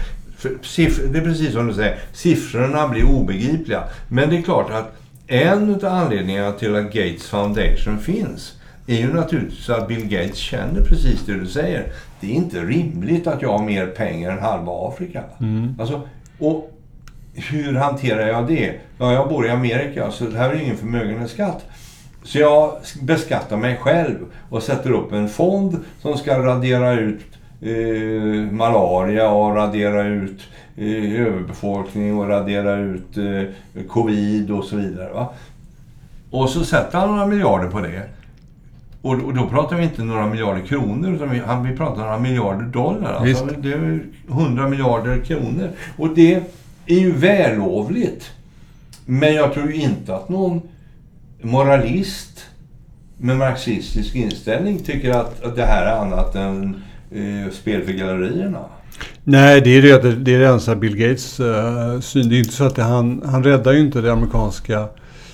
det 1.12 1.17
är 1.17 1.21
precis 1.21 1.54
som 1.54 1.67
du 1.67 1.73
säger, 1.73 1.99
siffrorna 2.13 2.88
blir 2.88 3.06
obegripliga. 3.10 3.84
Men 4.08 4.30
det 4.30 4.38
är 4.38 4.41
klart 4.41 4.71
att 4.71 4.95
en 5.34 5.76
av 5.76 5.86
anledningarna 5.86 6.52
till 6.52 6.76
att 6.76 6.84
Gates 6.84 7.28
Foundation 7.28 8.00
finns 8.00 8.54
är 8.88 8.96
ju 8.96 9.13
naturligtvis 9.13 9.69
att 9.69 9.88
Bill 9.88 10.08
Gates 10.08 10.38
känner 10.38 10.82
precis 10.82 11.26
det 11.26 11.34
du 11.34 11.48
säger. 11.48 11.91
Det 12.19 12.28
är 12.28 12.36
inte 12.36 12.60
rimligt 12.60 13.28
att 13.28 13.41
jag 13.41 13.58
har 13.58 13.65
mer 13.65 13.88
pengar 13.88 14.32
än 14.32 14.39
halva 14.39 14.72
Afrika. 14.72 15.24
Mm. 15.39 15.76
Alltså, 15.80 16.02
och 16.39 16.72
hur 17.34 17.74
hanterar 17.74 18.28
jag 18.28 18.48
det? 18.48 18.74
Ja, 18.98 19.13
jag 19.13 19.30
bor 19.30 19.48
i 19.48 19.50
Amerika 19.50 20.12
så 20.12 20.24
det 20.24 20.38
här 20.38 20.50
är 20.50 20.62
ingen 20.62 20.78
förmögenhetsskatt. 20.78 21.65
Så 22.24 22.39
jag 22.39 22.74
beskattar 23.02 23.58
mig 23.58 23.78
själv 23.78 24.17
och 24.50 24.63
sätter 24.63 24.91
upp 24.91 25.12
en 25.12 25.30
fond 25.30 25.80
som 26.02 26.17
ska 26.17 26.39
radera 26.39 26.93
ut 26.93 27.26
eh, 27.62 28.52
malaria 28.52 29.30
och 29.30 29.56
radera 29.56 30.04
ut 30.04 30.41
överbefolkning 30.77 32.17
och 32.17 32.27
radera 32.27 32.75
ut 32.75 33.17
eh, 33.17 33.83
covid 33.88 34.51
och 34.51 34.63
så 34.63 34.75
vidare. 34.75 35.13
Va? 35.13 35.29
Och 36.29 36.49
så 36.49 36.65
sätter 36.65 36.97
han 36.97 37.09
några 37.09 37.25
miljarder 37.25 37.69
på 37.69 37.79
det. 37.79 38.09
Och, 39.01 39.33
då 39.33 39.49
pratar 39.49 39.75
vi 39.75 39.83
inte 39.83 40.03
några 40.03 40.27
miljarder 40.27 40.62
kronor, 40.62 41.15
utan 41.15 41.29
vi, 41.29 41.39
han, 41.39 41.63
vi 41.69 41.77
pratar 41.77 42.01
några 42.01 42.19
miljarder 42.19 42.65
dollar. 42.65 43.13
Alltså, 43.13 43.45
det 43.45 43.73
är 43.73 44.03
100 44.29 44.67
miljarder 44.67 45.19
kronor. 45.19 45.69
Och 45.97 46.09
det 46.09 46.36
är 46.86 46.99
ju 46.99 47.12
vällovligt. 47.12 48.31
Men 49.05 49.33
jag 49.33 49.53
tror 49.53 49.71
inte 49.71 50.15
att 50.15 50.29
någon 50.29 50.62
moralist 51.41 52.45
med 53.17 53.38
marxistisk 53.38 54.15
inställning 54.15 54.79
tycker 54.79 55.12
att, 55.12 55.43
att 55.43 55.55
det 55.55 55.65
här 55.65 55.86
är 55.86 55.97
annat 55.97 56.36
än 56.36 56.81
eh, 57.12 57.51
spel 57.51 57.81
för 57.81 57.91
gallerierna. 57.91 58.65
Nej, 59.23 59.62
det 59.62 59.77
är, 59.77 59.81
det, 59.81 60.15
det 60.15 60.36
är 60.36 60.39
redan 60.39 60.59
så 60.59 60.75
Bill 60.75 60.97
Gates 60.97 61.39
uh, 61.39 61.99
syn. 61.99 62.29
Det 62.29 62.36
är 62.36 62.39
inte 62.39 62.53
så 62.53 62.63
att 62.63 62.75
det, 62.75 62.83
han, 62.83 63.21
han 63.25 63.43
räddar 63.43 63.73
ju 63.73 63.79
inte 63.79 64.01
det 64.01 64.12
amerikanska 64.12 64.88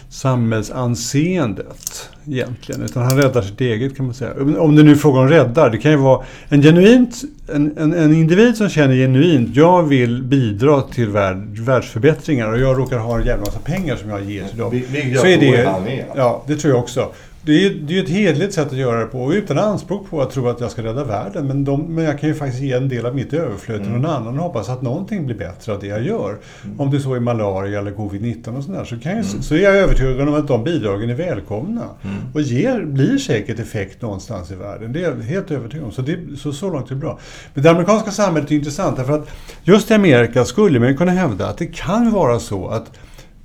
samhällsanseendet 0.10 2.10
egentligen. 2.28 2.82
Utan 2.82 3.04
han 3.04 3.18
räddar 3.18 3.42
sitt 3.42 3.62
eget 3.62 3.98
kan 3.98 4.06
man 4.06 4.16
säga. 4.16 4.34
Om 4.58 4.76
det 4.76 4.84
nu 4.84 4.92
är 4.92 4.96
frågan 4.96 5.24
om 5.24 5.30
räddar. 5.30 5.70
Det 5.70 5.78
kan 5.78 5.92
ju 5.92 5.98
vara 5.98 6.26
en 6.50 6.62
genuint, 6.62 7.22
en, 7.54 7.78
en, 7.78 7.94
en 7.94 8.14
individ 8.14 8.58
som 8.58 8.70
känner 8.70 8.96
genuint, 8.96 9.56
jag 9.56 9.84
vill 9.84 10.24
bidra 10.24 10.82
till 10.82 11.10
värld, 11.10 11.60
världsförbättringar 11.60 12.52
och 12.52 12.60
jag 12.60 12.80
råkar 12.80 12.98
ha 12.98 13.20
en 13.20 13.26
jävla 13.26 13.46
massa 13.46 13.60
pengar 13.60 13.96
som 13.96 14.10
jag 14.10 14.24
ger 14.24 14.48
till 14.48 14.58
dem. 14.58 14.82
så 15.22 15.28
är 15.28 15.38
det, 15.38 16.06
ja, 16.16 16.44
det 16.48 16.56
tror 16.56 16.74
jag 16.74 16.84
också. 16.84 17.12
Det 17.42 17.66
är, 17.66 17.70
ju 17.88 18.04
ett 18.04 18.10
hederligt 18.10 18.54
sätt 18.54 18.68
att 18.68 18.78
göra 18.78 19.00
det 19.00 19.06
på 19.06 19.34
utan 19.34 19.60
anspråk 19.60 20.10
på 20.10 20.22
att 20.22 20.32
tro 20.32 20.48
att 20.48 20.62
jag 20.62 20.72
ska 20.72 20.84
rädda 20.84 21.04
världen. 21.04 21.48
Men, 21.48 21.64
de, 21.64 21.96
men 21.96 22.04
jag 22.04 22.20
kan 22.20 22.30
ju 22.30 22.36
faktiskt 22.36 22.64
ge 22.64 22.74
en 22.74 22.90
del 22.90 23.06
av 23.06 23.16
mitt 23.16 23.34
överflöd 23.34 23.80
till 23.80 23.90
mm. 23.90 24.02
någon 24.02 24.12
annan 24.12 24.40
och 24.40 24.44
hoppas 24.44 24.70
att 24.70 24.82
någonting 24.82 25.26
blir 25.26 25.36
bättre 25.36 25.74
av 25.74 25.80
det 25.80 25.88
jag 25.88 26.04
gör. 26.04 26.38
Mm. 26.64 26.80
Om 26.80 26.92
det 26.92 27.00
så 27.00 27.14
är 27.14 27.20
malaria 27.20 27.80
eller 27.80 27.92
covid-19 27.92 28.58
och 28.58 28.64
sådär 28.64 28.84
så, 28.84 29.00
kan 29.00 29.12
jag, 29.12 29.26
mm. 29.26 29.42
så 29.42 29.56
är 29.56 29.60
jag 29.60 29.76
övertygad 29.76 30.28
om 30.28 30.34
att 30.34 30.48
de 30.48 30.64
bidragen 30.64 31.10
är 31.10 31.16
välkomna. 31.16 31.84
Mm. 32.04 32.16
Och 32.34 32.42
ger, 32.42 32.82
blir 32.82 33.18
säkert 33.18 33.60
effekt 33.60 34.02
någonstans 34.02 34.52
i 34.52 34.56
världen. 34.56 34.94
Det 34.94 35.04
är 35.04 35.04
jag 35.04 35.16
helt 35.16 35.52
övertygad 35.52 35.86
om. 35.86 35.92
Så, 35.92 36.02
det, 36.02 36.20
så, 36.38 36.54
så 36.54 36.70
långt 36.70 36.86
är 36.86 36.96
det 36.96 37.02
bra. 37.02 37.20
Men 37.54 37.64
det 37.64 37.72
amerikanska 37.72 38.12
samhället 38.12 38.52
är 38.52 38.56
intressant 38.56 38.98
därför 38.98 39.14
att 39.14 39.28
just 39.64 39.92
i 39.92 39.94
Amerika 39.94 40.46
skulle 40.46 40.80
man 40.80 40.98
kunna 40.98 41.12
hävda 41.12 41.48
att 41.48 41.58
det 41.58 41.66
kan 41.66 42.12
vara 42.12 42.40
så 42.40 42.68
att, 42.68 42.92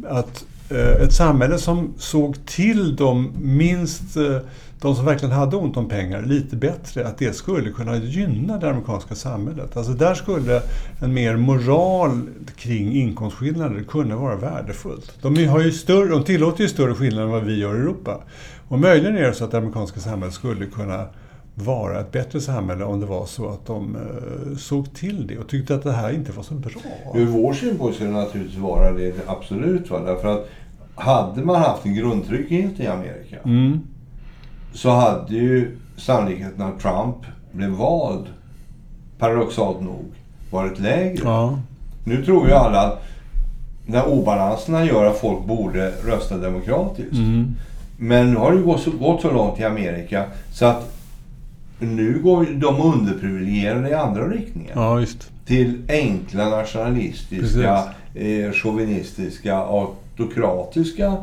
att 0.09 0.44
Eh, 0.75 1.03
ett 1.03 1.13
samhälle 1.13 1.59
som 1.59 1.95
såg 1.99 2.47
till 2.47 2.97
de 2.97 3.33
minst, 3.43 4.17
eh, 4.17 4.39
de 4.81 4.95
som 4.95 5.05
verkligen 5.05 5.35
hade 5.35 5.57
ont 5.57 5.77
om 5.77 5.89
pengar, 5.89 6.23
lite 6.23 6.57
bättre, 6.57 7.07
att 7.07 7.19
det 7.19 7.37
skulle 7.37 7.71
kunna 7.71 7.97
gynna 7.97 8.59
det 8.59 8.71
amerikanska 8.71 9.15
samhället. 9.15 9.77
Alltså 9.77 9.93
där 9.93 10.15
skulle 10.15 10.63
en 11.01 11.15
mer 11.15 11.37
moral 11.37 12.21
kring 12.57 12.93
inkomstskillnader 12.93 13.83
kunna 13.83 14.17
vara 14.17 14.37
värdefullt. 14.37 15.13
De, 15.23 15.47
har 15.47 15.61
ju 15.61 15.73
större, 15.73 16.09
de 16.09 16.25
tillåter 16.25 16.63
ju 16.63 16.69
större 16.69 16.95
skillnader 16.95 17.27
än 17.27 17.33
vad 17.33 17.45
vi 17.45 17.59
gör 17.59 17.75
i 17.75 17.79
Europa. 17.79 18.21
Och 18.69 18.79
möjligen 18.79 19.17
är 19.17 19.23
det 19.23 19.35
så 19.35 19.45
att 19.45 19.51
det 19.51 19.59
amerikanska 19.59 20.01
samhället 20.01 20.35
skulle 20.35 20.67
kunna 20.67 21.07
vara 21.55 22.01
ett 22.01 22.13
bättre 22.13 22.41
samhälle 22.41 22.85
om 22.85 23.01
det 23.01 23.07
var 23.07 23.27
så 23.27 23.49
att 23.49 23.67
de 23.67 23.97
eh, 23.97 24.57
såg 24.57 24.95
till 24.95 25.27
det 25.27 25.39
och 25.39 25.49
tyckte 25.49 25.75
att 25.75 25.83
det 25.83 25.93
här 25.93 26.13
inte 26.13 26.33
var 26.33 26.43
så 26.43 26.55
bra. 26.55 26.73
Ur 27.15 27.27
vår 27.27 27.53
synpunkt 27.53 27.95
skulle 27.95 28.11
det 28.11 28.17
naturligtvis 28.17 28.59
vara 28.59 28.93
det, 28.93 29.15
absolut. 29.27 29.91
Va? 29.91 30.01
Därför 30.01 30.29
att 30.29 30.49
hade 30.96 31.42
man 31.42 31.62
haft 31.62 31.87
en 31.87 31.94
grundtrygghet 31.94 32.80
i 32.80 32.87
Amerika 32.87 33.37
mm. 33.44 33.80
så 34.72 34.90
hade 34.90 35.35
ju 35.35 35.76
sannolikheten 35.96 36.62
att 36.62 36.80
Trump 36.80 37.16
blev 37.52 37.70
vald, 37.70 38.26
paradoxalt 39.18 39.80
nog, 39.80 40.04
varit 40.50 40.78
lägre. 40.78 41.20
Ja. 41.24 41.59
Nu 42.04 42.24
tror 42.24 42.48
ju 42.48 42.52
alla 42.52 42.80
att 42.80 43.02
när 43.87 44.09
obalanserna 44.09 44.85
gör 44.85 45.04
att 45.04 45.18
folk 45.18 45.44
borde 45.44 45.90
rösta 45.90 46.37
demokratiskt. 46.37 47.12
Mm. 47.12 47.57
Men 47.96 48.30
nu 48.30 48.37
har 48.37 48.52
det 48.52 48.62
gått 48.62 48.80
så, 48.80 48.90
gått 48.90 49.22
så 49.22 49.30
långt 49.30 49.61
i 49.61 49.64
Amerika 49.64 50.24
så 50.52 50.64
att 50.64 50.93
nu 51.85 52.20
går 52.23 52.47
de 52.55 52.81
underprivilegierade 52.81 53.88
i 53.88 53.94
andra 53.94 54.29
riktningar. 54.29 54.73
Ja, 54.75 55.01
just. 55.01 55.31
Till 55.47 55.83
enkla 55.88 56.49
nationalistiska, 56.49 57.83
eh, 58.14 58.53
chauvinistiska, 58.53 59.57
autokratiska 59.57 61.16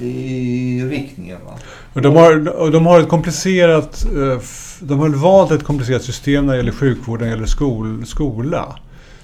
i 0.00 0.84
riktningen. 0.84 1.38
Va? 1.44 2.00
De, 2.00 2.16
har, 2.16 2.70
de 2.70 2.86
har 2.86 3.00
ett 3.00 3.08
komplicerat... 3.08 4.04
Eh, 4.04 4.40
de 4.80 4.98
har 4.98 5.08
valt 5.08 5.50
ett 5.50 5.64
komplicerat 5.64 6.02
system 6.02 6.46
när 6.46 6.52
det 6.52 6.58
gäller 6.58 6.72
sjukvård, 6.72 7.20
när 7.20 7.26
det 7.26 7.32
gäller 7.32 7.46
skol, 7.46 8.06
skola. 8.06 8.76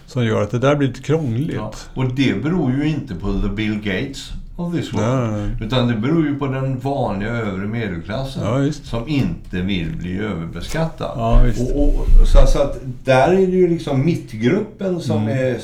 Som 0.06 0.24
gör 0.24 0.42
att 0.42 0.50
det 0.50 0.58
där 0.58 0.76
blir 0.76 0.88
lite 0.88 1.02
krångligt. 1.02 1.56
Ja, 1.56 1.72
och 1.94 2.14
det 2.14 2.42
beror 2.42 2.72
ju 2.72 2.88
inte 2.88 3.14
på 3.14 3.32
the 3.32 3.48
Bill 3.48 3.74
Gates 3.74 4.32
of 4.56 4.74
this 4.74 4.94
world. 4.94 5.62
Utan 5.62 5.88
det 5.88 5.94
beror 5.94 6.26
ju 6.26 6.38
på 6.38 6.46
den 6.46 6.78
vanliga 6.78 7.30
övre 7.30 7.66
medelklassen. 7.66 8.42
Ja, 8.44 8.72
som 8.72 9.08
inte 9.08 9.60
vill 9.60 9.96
bli 9.96 10.18
överbeskattad. 10.18 11.12
Ja, 11.16 11.42
och, 11.60 11.98
och, 11.98 12.06
så, 12.26 12.46
så, 12.46 12.62
att 12.62 12.80
där 13.04 13.32
är 13.32 13.46
det 13.46 13.56
ju 13.56 13.68
liksom 13.68 14.04
mittgruppen 14.04 15.00
som 15.00 15.22
mm. 15.22 15.38
är 15.38 15.60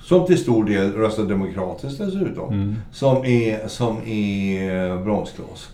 som 0.00 0.26
till 0.26 0.38
stor 0.38 0.64
del 0.64 0.92
röstar 0.92 1.24
demokratiskt 1.24 1.98
dessutom, 1.98 2.52
mm. 2.52 2.76
som 2.92 3.24
är, 3.24 3.68
som 3.68 3.96
är 4.06 5.02
bromskloss. 5.04 5.70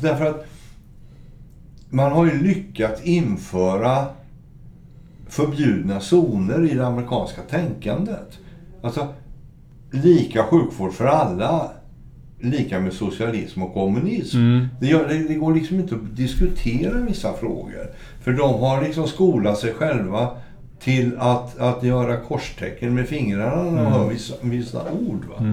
Därför 0.00 0.26
att 0.26 0.46
man 1.90 2.12
har 2.12 2.26
ju 2.26 2.42
lyckats 2.42 3.02
införa 3.02 4.06
förbjudna 5.28 6.00
zoner 6.00 6.70
i 6.70 6.74
det 6.74 6.86
amerikanska 6.86 7.42
tänkandet. 7.50 8.38
Alltså, 8.82 9.08
lika 9.92 10.44
sjukvård 10.44 10.92
för 10.92 11.06
alla 11.06 11.70
lika 12.40 12.80
med 12.80 12.92
socialism 12.92 13.62
och 13.62 13.74
kommunism. 13.74 14.38
Mm. 14.38 14.66
Det, 14.80 14.86
gör, 14.86 15.08
det, 15.08 15.28
det 15.28 15.34
går 15.34 15.54
liksom 15.54 15.80
inte 15.80 15.94
att 15.94 16.16
diskutera 16.16 16.98
vissa 16.98 17.32
frågor. 17.32 17.90
För 18.20 18.32
de 18.32 18.60
har 18.60 18.82
liksom 18.82 19.08
skolat 19.08 19.58
sig 19.58 19.72
själva 19.72 20.28
till 20.80 21.10
att, 21.18 21.58
att 21.58 21.82
göra 21.82 22.16
korstecken 22.16 22.94
med 22.94 23.08
fingrarna 23.08 23.62
när 23.62 23.84
de 23.84 23.92
hör 23.92 24.08
vissa, 24.08 24.34
vissa 24.40 24.82
ord. 24.92 25.24
Va? 25.30 25.46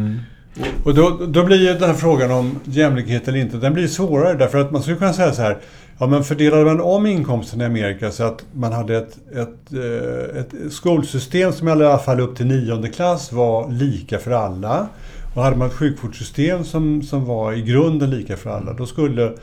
Och 0.85 0.95
då, 0.95 1.09
då 1.09 1.45
blir 1.45 1.57
ju 1.57 1.73
den 1.73 1.89
här 1.89 1.93
frågan 1.93 2.31
om 2.31 2.59
jämlikhet 2.63 3.27
eller 3.27 3.39
inte, 3.39 3.57
den 3.57 3.73
blir 3.73 3.87
svårare 3.87 4.33
därför 4.33 4.57
att 4.57 4.71
man 4.71 4.81
skulle 4.81 4.97
kunna 4.97 5.13
säga 5.13 5.33
så 5.33 5.41
här. 5.41 5.57
Ja, 6.01 6.07
men 6.07 6.23
fördelade 6.23 6.65
man 6.65 6.81
om 6.81 7.05
inkomsten 7.05 7.61
i 7.61 7.65
Amerika 7.65 8.11
så 8.11 8.23
att 8.23 8.45
man 8.53 8.73
hade 8.73 8.97
ett, 8.97 9.17
ett, 9.31 9.73
eh, 9.73 10.39
ett 10.39 10.73
skolsystem 10.73 11.53
som 11.53 11.67
i 11.67 11.71
alla 11.71 11.97
fall 11.97 12.19
upp 12.19 12.35
till 12.35 12.45
nionde 12.45 12.89
klass 12.89 13.31
var 13.31 13.71
lika 13.71 14.19
för 14.19 14.31
alla. 14.31 14.87
Och 15.35 15.43
hade 15.43 15.55
man 15.55 15.67
ett 15.67 15.73
sjukvårdssystem 15.73 16.63
som, 16.63 17.01
som 17.01 17.25
var 17.25 17.53
i 17.53 17.61
grunden 17.61 18.09
lika 18.09 18.37
för 18.37 18.49
alla, 18.49 18.73
då 18.73 18.85
skulle, 18.85 19.33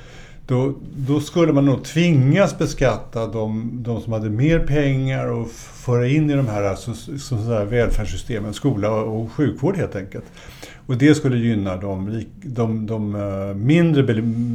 då, 0.47 0.75
då 0.97 1.21
skulle 1.21 1.53
man 1.53 1.64
nog 1.64 1.85
tvingas 1.85 2.59
beskatta 2.59 3.27
de, 3.27 3.71
de 3.73 4.01
som 4.01 4.12
hade 4.12 4.31
mer 4.31 4.59
pengar 4.59 5.27
och 5.27 5.51
föra 5.87 6.09
in 6.09 6.31
i 6.31 6.35
de 6.35 6.49
här, 6.49 6.62
alltså, 6.62 6.95
så, 6.95 7.19
sådär 7.19 7.64
välfärdssystemen, 7.64 8.55
skola 8.55 8.90
och, 8.90 9.33
sjukvård 9.33 9.77
helt 9.77 9.97
enkelt. 9.97 10.25
Och 10.87 10.97
det 10.97 11.14
skulle 11.14 11.37
gynna 11.37 11.77
de, 11.77 12.25
de, 12.42 12.87
de 12.87 13.14
eh, 13.14 13.55
mindre 13.55 14.03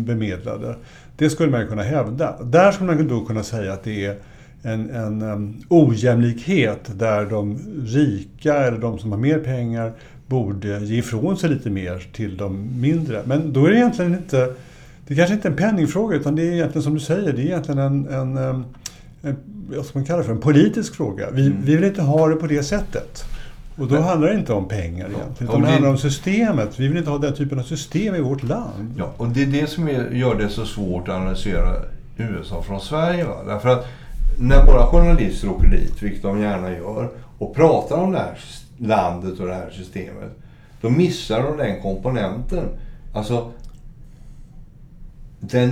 bemedlade. 0.05 0.75
Det 1.21 1.29
skulle 1.29 1.51
man 1.51 1.67
kunna 1.67 1.83
hävda. 1.83 2.43
Där 2.43 2.71
skulle 2.71 2.95
man 2.95 3.07
då 3.07 3.25
kunna 3.25 3.43
säga 3.43 3.73
att 3.73 3.83
det 3.83 4.05
är 4.05 4.15
en, 4.63 4.89
en 4.89 5.21
um, 5.21 5.63
ojämlikhet 5.69 6.99
där 6.99 7.25
de 7.25 7.59
rika 7.85 8.55
eller 8.55 8.77
de 8.77 8.99
som 8.99 9.11
har 9.11 9.19
mer 9.19 9.39
pengar 9.39 9.93
borde 10.27 10.79
ge 10.79 10.97
ifrån 10.97 11.37
sig 11.37 11.49
lite 11.49 11.69
mer 11.69 12.07
till 12.13 12.37
de 12.37 12.81
mindre. 12.81 13.21
Men 13.25 13.53
då 13.53 13.65
är 13.65 13.69
det 13.69 13.75
egentligen 13.75 14.13
inte, 14.13 14.53
det 15.07 15.13
är 15.13 15.15
kanske 15.15 15.35
inte 15.35 15.47
en 15.47 15.55
penningfråga 15.55 16.15
utan 16.15 16.35
det 16.35 16.41
är 16.41 16.51
egentligen 16.51 16.83
som 16.83 16.93
du 16.93 16.99
säger, 16.99 17.33
det 17.33 17.41
är 17.41 17.45
egentligen 17.45 17.79
en, 17.79 18.07
en, 18.07 18.37
en 18.37 19.35
vad 19.75 19.85
ska 19.85 19.99
man 19.99 20.05
kalla 20.05 20.19
det 20.19 20.25
för, 20.25 20.33
en 20.33 20.39
politisk 20.39 20.95
fråga. 20.95 21.31
Vi, 21.31 21.45
Mm. 21.45 21.57
vi 21.63 21.75
vill 21.75 21.83
inte 21.85 22.01
ha 22.01 22.27
det 22.27 22.35
på 22.35 22.47
det 22.47 22.63
sättet. 22.63 23.23
Och 23.81 23.87
då 23.87 23.93
Men- 23.95 24.03
handlar 24.03 24.27
det 24.27 24.35
inte 24.35 24.53
om 24.53 24.67
pengar 24.67 25.05
egentligen, 25.05 25.27
Ja, 25.37 25.43
utan 25.45 25.55
och 25.55 25.61
det 25.61 25.67
det- 25.67 25.71
handlar 25.71 25.89
om 25.89 25.97
systemet. 25.97 26.79
Vi 26.79 26.87
vill 26.87 26.97
inte 26.97 27.09
ha 27.09 27.17
den 27.17 27.33
typen 27.33 27.59
av 27.59 27.63
system 27.63 28.15
i 28.15 28.19
vårt 28.21 28.43
land. 28.43 28.93
Ja, 28.97 29.11
och 29.17 29.27
det 29.27 29.41
är 29.41 29.45
det 29.45 29.67
som 29.69 29.87
gör 30.11 30.35
det 30.35 30.49
så 30.49 30.65
svårt 30.65 31.07
att 31.09 31.15
analysera 31.15 31.75
USA 32.17 32.61
från 32.61 32.81
Sverige. 32.81 33.23
Va? 33.25 33.35
Därför 33.47 33.69
att 33.69 33.87
när 34.39 34.65
våra 34.65 34.85
journalister 34.85 35.49
åker 35.49 35.67
dit, 35.67 36.03
vilket 36.03 36.21
de 36.21 36.39
gärna 36.41 36.71
gör, 36.71 37.09
och 37.37 37.55
pratar 37.55 37.97
om 37.97 38.11
det 38.11 38.17
här 38.19 38.37
landet 38.77 39.39
och 39.39 39.47
det 39.47 39.53
här 39.53 39.69
systemet, 39.71 40.37
då 40.81 40.89
missar 40.89 41.43
de 41.43 41.57
den 41.57 41.81
komponenten. 41.81 42.63
Alltså, 43.13 43.51
den 45.39 45.71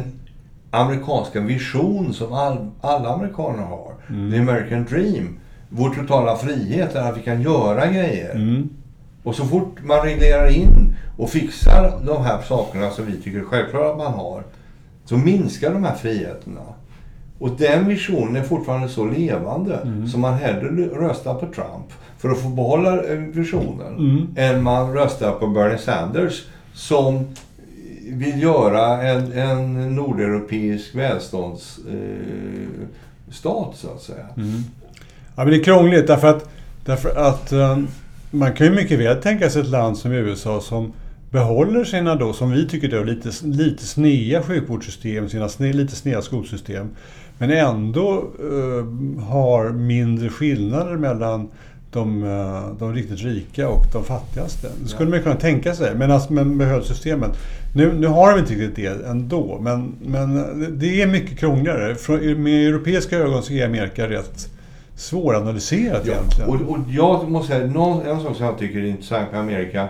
amerikanska 0.71 1.39
vision 1.41 2.13
som 2.13 2.33
all, 2.33 2.67
alla 2.81 3.09
amerikaner 3.09 3.63
har. 3.63 3.93
The 4.31 4.37
American 4.39 4.85
Dream. 4.85 5.39
Vår 5.69 5.89
totala 5.89 6.35
frihet 6.37 6.95
att 6.95 7.17
vi 7.17 7.21
kan 7.21 7.41
göra 7.41 7.87
grejer. 7.87 8.35
Mm. 8.35 8.69
Och 9.23 9.35
så 9.35 9.45
fort 9.45 9.75
man 9.83 10.01
reglerar 10.01 10.47
in 10.49 10.95
och 11.17 11.29
fixar 11.29 11.99
de 12.05 12.23
här 12.23 12.41
sakerna 12.41 12.89
som 12.91 13.05
vi 13.05 13.21
tycker 13.21 13.39
är 13.39 13.43
självklara 13.43 13.91
att 13.91 13.97
man 13.97 14.13
har, 14.13 14.43
så 15.05 15.17
minskar 15.17 15.73
de 15.73 15.83
här 15.83 15.95
friheterna. 15.95 16.61
Och 17.39 17.49
den 17.57 17.87
visionen 17.87 18.35
är 18.35 18.43
fortfarande 18.43 18.89
så 18.89 19.05
levande 19.05 19.79
så 20.11 20.17
man 20.19 20.33
hellre 20.33 20.85
röstar 20.85 21.33
på 21.33 21.45
Trump 21.45 21.85
för 22.17 22.29
att 22.29 22.41
få 22.41 22.49
behålla 22.49 23.03
eh, 23.03 23.17
visionen 23.17 23.97
Mm. 23.97 24.27
än 24.35 24.63
man 24.63 24.93
röstar 24.93 25.31
på 25.31 25.47
Bernie 25.47 25.77
Sanders 25.77 26.45
som 26.73 27.25
vill 28.09 28.41
göra 28.41 29.01
en, 29.01 29.31
en 29.31 29.95
nordeuropeisk 29.95 30.95
välståndsstat 30.95 31.83
eh, 33.45 33.73
så 33.73 33.91
att 33.95 34.01
säga. 34.01 34.25
Mm. 34.37 34.63
Ja, 35.39 35.45
men 35.45 35.53
det 35.53 35.59
är 35.59 35.63
krångligt 35.63 36.07
därför 36.07 36.27
att, 36.27 36.49
därför 36.85 37.15
att 37.15 37.53
um, 37.53 37.87
man 38.31 38.53
kan 38.53 38.67
ju 38.67 38.73
mycket 38.73 38.99
väl 38.99 39.21
tänka 39.21 39.49
sig 39.49 39.61
ett 39.61 39.67
land 39.67 39.97
som 39.97 40.11
USA 40.11 40.61
som 40.61 40.93
behåller 41.31 41.83
sina 41.83 42.15
då, 42.15 42.33
som 42.33 42.51
vi 42.51 42.67
tycker 42.67 42.87
då, 42.87 43.03
lite, 43.03 43.29
lite 43.43 43.83
snea 43.83 44.41
sjukvårdssystem, 44.41 45.29
sina 45.29 45.49
sne, 45.49 45.73
lite 45.73 45.95
sneda 45.95 46.21
skolsystem. 46.21 46.89
Men 47.37 47.51
ändå 47.51 48.29
uh, 48.43 49.23
har 49.23 49.69
mindre 49.69 50.29
skillnader 50.29 50.97
mellan 50.97 51.49
de, 51.91 52.23
uh, 52.23 52.75
de 52.79 52.93
riktigt 52.93 53.23
rika 53.23 53.69
och 53.69 53.85
de 53.93 54.03
fattigaste. 54.03 54.67
Det 54.81 54.87
skulle 54.87 55.09
man 55.09 55.23
kunna 55.23 55.35
tänka 55.35 55.75
sig, 55.75 55.95
men, 55.95 56.11
alltså, 56.11 56.33
men 56.33 56.57
behöll 56.57 56.83
systemet. 56.83 57.31
Nu, 57.75 57.93
nu 57.93 58.07
har 58.07 58.31
de 58.31 58.39
inte 58.39 58.53
riktigt 58.53 58.75
det 58.75 59.05
ändå, 59.05 59.59
men, 59.61 59.93
men 60.05 60.35
det 60.79 61.01
är 61.01 61.07
mycket 61.07 61.39
krångligare. 61.39 61.95
Från, 61.95 62.43
med 62.43 62.67
europeiska 62.67 63.17
ögon 63.17 63.43
så 63.43 63.53
är 63.53 63.65
Amerika 63.65 64.09
rätt 64.09 64.49
svåranalyserat 64.99 66.05
Ja, 66.05 66.13
egentligen. 66.13 66.49
och, 66.49 66.61
och 66.71 66.77
jag 66.89 67.31
måste 67.31 67.53
säga, 67.53 67.67
någon, 67.67 68.05
en 68.05 68.21
sak 68.21 68.35
som 68.35 68.45
jag 68.45 68.57
tycker 68.57 68.79
är 68.79 68.85
intressant 68.85 69.31
med 69.31 69.39
Amerika. 69.41 69.87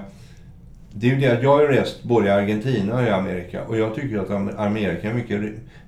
Det 0.93 1.07
är 1.07 1.11
ju 1.15 1.19
det 1.19 1.31
att 1.37 1.43
jag 1.43 1.57
har 1.57 1.63
rest 1.67 2.03
både 2.03 2.27
i 2.27 2.29
Argentina 2.29 2.95
och 2.95 3.03
i 3.03 3.09
Amerika. 3.09 3.63
Och 3.67 3.77
jag 3.77 3.95
tycker 3.95 4.17
att 4.19 4.29
Am- 4.29 4.57
Amerika 4.57 5.09
är 5.09 5.13
mycket, 5.13 5.41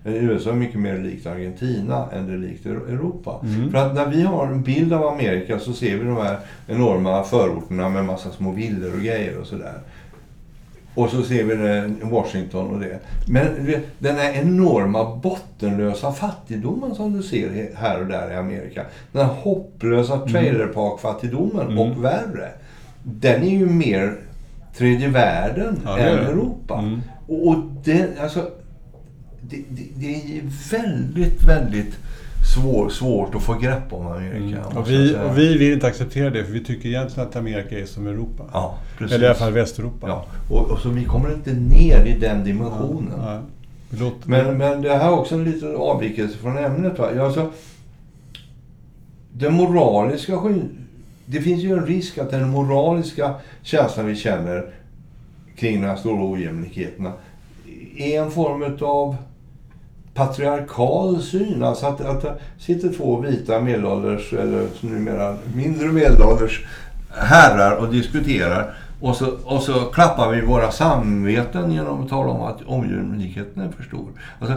USA 0.06 0.50
är 0.50 0.54
mycket 0.54 0.80
mer 0.80 0.98
likt 0.98 1.26
Argentina 1.28 2.06
än 2.14 2.28
det 2.28 2.34
är 2.34 2.38
likt 2.38 2.66
Euro- 2.66 2.88
Europa. 2.90 3.40
Mm. 3.44 3.72
För 3.72 3.78
att 3.78 3.96
när 3.96 4.06
vi 4.10 4.22
har 4.22 4.48
en 4.48 4.62
bild 4.62 4.94
av 4.94 5.08
Amerika 5.08 5.60
så 5.60 5.74
ser 5.74 5.98
vi 5.98 6.04
de 6.04 6.18
här 6.18 6.38
enorma 6.68 7.24
förorterna 7.24 7.90
med 7.90 8.06
massa 8.06 8.32
små 8.32 8.52
villor 8.52 8.94
och 8.94 9.02
grejer 9.02 9.38
och 9.38 9.48
sådär. 9.48 9.74
Och 10.96 11.10
så 11.10 11.24
ser 11.24 11.44
vi 11.44 11.56
det, 11.56 11.92
Washington 12.02 12.68
och 12.74 12.80
det. 12.80 13.00
Men 13.28 13.48
den 14.00 14.16
här 14.16 14.34
enorma 14.34 15.16
bottenlösa 15.16 16.12
fattigdomen 16.12 16.96
som 16.96 17.18
du 17.18 17.24
ser 17.24 17.70
här 17.76 18.02
och 18.02 18.08
där 18.08 18.32
i 18.32 18.36
Amerika. 18.36 18.86
Den 19.12 19.26
här 19.26 19.34
hopplösa 19.34 20.18
trailerpark-fattigdomen 20.28 21.66
Mm. 21.68 21.78
och 21.80 22.04
värre. 22.04 22.50
Den 23.04 23.44
är 23.44 23.50
ju 23.50 23.66
mer 23.66 24.16
tredje 24.78 25.08
världen 25.08 25.80
Ja, 25.86 25.98
än. 25.98 26.18
Europa. 26.20 26.80
Mm. 26.80 27.02
Och, 27.28 27.48
och 27.48 27.56
det, 27.84 28.20
alltså, 28.22 28.50
det, 29.42 29.58
det, 29.70 29.84
det 29.96 30.16
är 30.16 30.42
väldigt, 30.72 31.44
väldigt 31.44 31.98
svår, 32.54 32.90
svårt 32.90 33.36
att 33.36 33.42
få 33.42 33.54
grepp 33.54 33.94
om 33.94 34.08
Amerika. 34.08 34.58
Mm. 34.58 34.78
Och, 34.78 34.90
vi, 34.90 35.16
och 35.16 35.38
vi 35.38 35.58
vill 35.58 35.74
inte 35.74 35.88
acceptera 35.88 36.30
det, 36.30 36.46
för 36.46 36.52
vi 36.52 36.64
tycker 36.64 36.90
egentligen 36.90 37.30
att 37.30 37.36
Amerika 37.36 37.80
är 37.80 37.86
som 37.86 38.08
Europa. 38.08 38.44
Ja, 38.54 38.78
precis. 38.98 39.16
Eller 39.16 39.26
i 39.26 39.28
alla 39.28 39.38
fall 39.38 39.54
Västeuropa. 39.54 40.08
Ja, 40.08 40.26
och, 40.50 40.72
och 40.72 40.80
så 40.80 40.90
vi 40.90 41.06
kommer 41.06 41.34
inte 41.34 41.54
ner 41.54 42.06
i 42.06 42.18
den 42.20 42.44
dimensionen. 42.44 43.42
Ja, 43.90 44.12
Men, 44.26 44.58
men 44.58 44.82
det 44.82 44.90
här 44.90 45.08
är 45.08 45.12
också 45.12 45.36
en 45.36 45.44
liten 45.44 45.76
avvikelse 45.76 46.38
från 46.38 46.58
ämnet. 46.58 47.00
Va? 47.00 47.26
Alltså, 47.26 47.52
den 49.34 49.54
moraliska 49.54 50.40
Det 51.26 51.42
finns 51.42 51.64
ju 51.64 51.72
en 51.78 51.86
risk 51.86 52.18
att 52.18 52.32
den 52.32 52.50
moraliska 52.50 53.34
känslan 53.62 54.06
vi 54.06 54.16
känner 54.16 54.74
kring 55.56 55.82
de 55.82 55.88
här 55.88 55.96
stora 55.96 56.32
ojämlikheterna 56.32 57.14
är 57.98 58.22
en 58.22 58.32
form 58.32 58.78
av 58.82 59.16
patriarkal 60.14 61.22
syn. 61.22 61.64
Alltså 61.64 61.86
att, 61.86 62.02
att 62.02 62.22
det 62.22 62.36
sitter 62.60 62.94
två 62.94 63.20
vita 63.20 63.60
medelålders, 63.60 64.34
eller 64.34 64.68
numera 64.82 65.38
mindre 65.56 65.88
medelålders 65.88 66.66
herrar 67.10 67.76
och 67.76 67.92
diskuterar. 67.92 68.74
Och 69.02 69.16
så, 69.16 69.38
och 69.44 69.62
så 69.62 69.74
klappar 69.74 70.32
vi 70.32 70.42
våra 70.42 70.72
samveten 70.72 71.72
genom 71.72 72.04
att 72.04 72.10
tala 72.10 72.30
om 72.30 72.42
att 72.42 72.62
ojämlikheten 72.68 73.64
är 73.64 73.70
för 73.70 73.84
stor. 73.84 74.08
Alltså, 74.40 74.56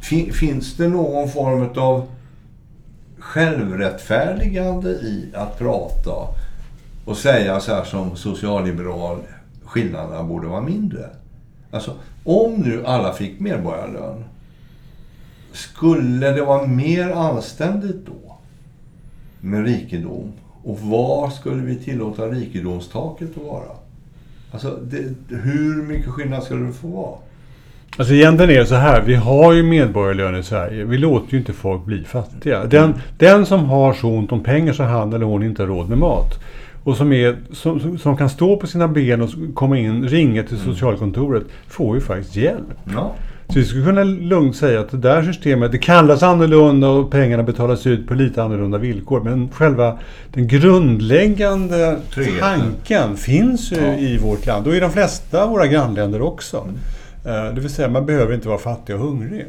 fi, 0.00 0.32
finns 0.32 0.76
det 0.76 0.88
någon 0.88 1.28
form 1.28 1.68
av 1.76 2.06
självrättfärdigande 3.18 4.90
i 4.90 5.32
att 5.34 5.58
prata 5.58 6.12
och 7.04 7.16
säga 7.16 7.60
så 7.60 7.74
här 7.74 7.84
som 7.84 8.16
socialliberal, 8.16 9.18
skillnaderna 9.64 10.22
borde 10.22 10.46
vara 10.46 10.60
mindre? 10.60 11.10
Alltså, 11.70 11.92
om 12.24 12.52
nu 12.52 12.86
alla 12.86 13.12
fick 13.12 13.40
medborgarlön, 13.40 14.24
skulle 15.54 16.30
det 16.30 16.42
vara 16.44 16.66
mer 16.66 17.10
anständigt 17.10 18.06
då 18.06 18.36
med 19.40 19.64
rikedom? 19.64 20.32
Och 20.64 20.80
var 20.80 21.30
skulle 21.30 21.62
vi 21.62 21.76
tillåta 21.76 22.22
rikedomstaket 22.26 23.28
att 23.36 23.44
vara? 23.44 23.70
Alltså, 24.50 24.78
det, 24.90 25.14
hur 25.36 25.82
mycket 25.82 26.10
skillnad 26.10 26.42
skulle 26.42 26.66
det 26.66 26.72
få 26.72 26.88
vara? 26.88 27.16
Alltså 27.96 28.14
egentligen 28.14 28.50
är 28.50 28.58
det 28.58 28.66
så 28.66 28.74
här, 28.74 29.02
vi 29.02 29.14
har 29.14 29.52
ju 29.52 29.62
medborgarlön 29.62 30.36
i 30.36 30.42
Sverige. 30.42 30.84
Vi 30.84 30.98
låter 30.98 31.32
ju 31.32 31.38
inte 31.38 31.52
folk 31.52 31.84
bli 31.84 32.04
fattiga. 32.04 32.64
Den, 32.64 32.94
den 33.18 33.46
som 33.46 33.64
har 33.64 33.92
så 33.92 34.08
ont 34.08 34.32
om 34.32 34.42
pengar 34.42 34.72
så 34.72 34.82
han 34.82 35.12
eller 35.12 35.26
hon 35.26 35.42
inte 35.42 35.62
har 35.62 35.66
råd 35.68 35.88
med 35.88 35.98
mat. 35.98 36.40
Och 36.84 36.96
som, 36.96 37.12
är, 37.12 37.36
som, 37.52 37.98
som- 37.98 38.16
kan 38.16 38.30
stå 38.30 38.56
på 38.56 38.66
sina 38.66 38.88
ben 38.88 39.22
och 39.22 39.30
komma 39.54 39.78
in, 39.78 40.08
ringa 40.08 40.42
till 40.42 40.58
socialkontoret, 40.58 41.42
får 41.66 41.94
ju 41.94 42.00
faktiskt 42.00 42.36
hjälp. 42.36 42.66
Ja. 42.94 43.12
Så 43.54 43.60
vi 43.60 43.66
skulle 43.66 43.84
kunna 43.84 44.04
lugnt 44.04 44.56
säga 44.56 44.80
att 44.80 44.90
det 44.90 44.96
där 44.96 45.22
systemet, 45.22 45.72
det 45.72 45.78
kallas 45.78 46.22
annorlunda 46.22 46.88
och 46.88 47.10
pengarna 47.10 47.42
betalas 47.42 47.86
ut 47.86 48.06
på 48.08 48.14
lite 48.14 48.42
annorlunda 48.42 48.78
villkor. 48.78 49.20
Men 49.20 49.48
själva 49.48 49.98
den 50.32 50.48
grundläggande 50.48 51.98
Tryggheten. 52.10 52.40
tanken 52.40 53.16
finns 53.16 53.72
ju 53.72 53.76
Ja. 53.76 53.94
i 53.94 54.18
vårt 54.18 54.46
land 54.46 54.66
och 54.66 54.74
i 54.74 54.80
de 54.80 54.90
flesta 54.90 55.42
av 55.44 55.50
våra 55.50 55.66
grannländer 55.66 56.22
också. 56.22 56.60
Mm. 57.24 57.46
Eh, 57.48 57.54
Det 57.54 57.60
vill 57.60 57.70
säga, 57.70 57.88
man 57.88 58.06
behöver 58.06 58.34
inte 58.34 58.48
vara 58.48 58.58
fattig 58.58 58.94
och 58.94 59.00
hungrig. 59.00 59.46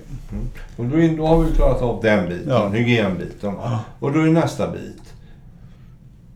Och 0.78 0.86
då, 0.86 1.26
har 1.28 1.44
vi 1.44 1.52
klarat 1.52 1.82
av 1.82 2.00
den 2.04 2.30
biten, 2.30 2.50
Ja. 2.50 2.68
hygienbiten. 2.70 3.54
Ja. 3.64 3.80
Och 4.00 4.14
då 4.14 4.20
är 4.20 4.26
nästa 4.26 4.72
bit. 4.72 5.14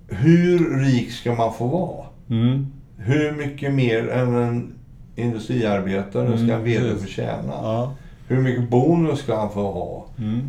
Hur 0.08 0.80
rik 0.86 1.12
ska 1.12 1.34
man 1.36 1.54
få 1.54 1.68
vara? 1.68 2.06
Mm. 2.30 2.68
Hur 2.98 3.32
mycket 3.32 3.74
mer 3.74 4.10
än 4.10 4.36
en 4.36 4.72
industriarbetare 5.20 6.28
Mm, 6.28 6.38
ska 6.48 6.56
en 6.56 6.64
VD 6.64 6.80
precis. 6.90 7.02
få 7.04 7.08
tjäna? 7.10 7.54
Ja. 7.54 7.94
Hur 8.28 8.42
mycket 8.42 8.70
bonus 8.70 9.20
ska 9.20 9.36
han 9.40 9.52
få 9.52 9.72
ha? 9.72 10.06
Mm. 10.18 10.42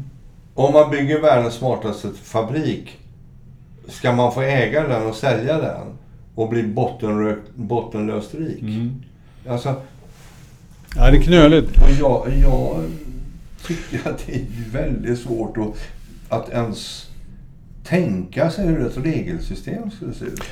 Om 0.55 0.73
man 0.73 0.91
bygger 0.91 1.21
världens 1.21 1.55
smartaste 1.55 2.09
fabrik, 2.23 2.99
ska 3.89 4.13
man 4.13 4.33
få 4.33 4.43
äga 4.43 4.89
den 4.89 5.07
och 5.07 5.15
sälja 5.15 5.59
den 5.61 5.87
och 6.35 6.49
bli 6.49 6.63
bottenlöst 7.57 8.35
rik? 8.35 8.63
Mm. 8.63 8.95
Alltså, 9.49 9.75
Ja, 10.97 11.11
det 11.11 11.17
är 11.17 11.23
knöligt. 11.23 11.71
och 11.83 11.91
jag, 12.01 12.29
jag 12.43 12.77
tycker 13.67 14.11
att 14.11 14.27
det 14.27 14.35
är 14.35 14.47
väldigt 14.73 15.19
svårt 15.19 15.57
att, 15.59 15.77
att 16.29 16.51
ens 16.51 17.07
tänka 17.85 18.51
sig 18.51 18.67
hur 18.67 18.87
ett 18.87 18.97
regelsystem 18.97 19.91
skulle 19.91 20.15
se 20.15 20.25
ut. 20.25 20.43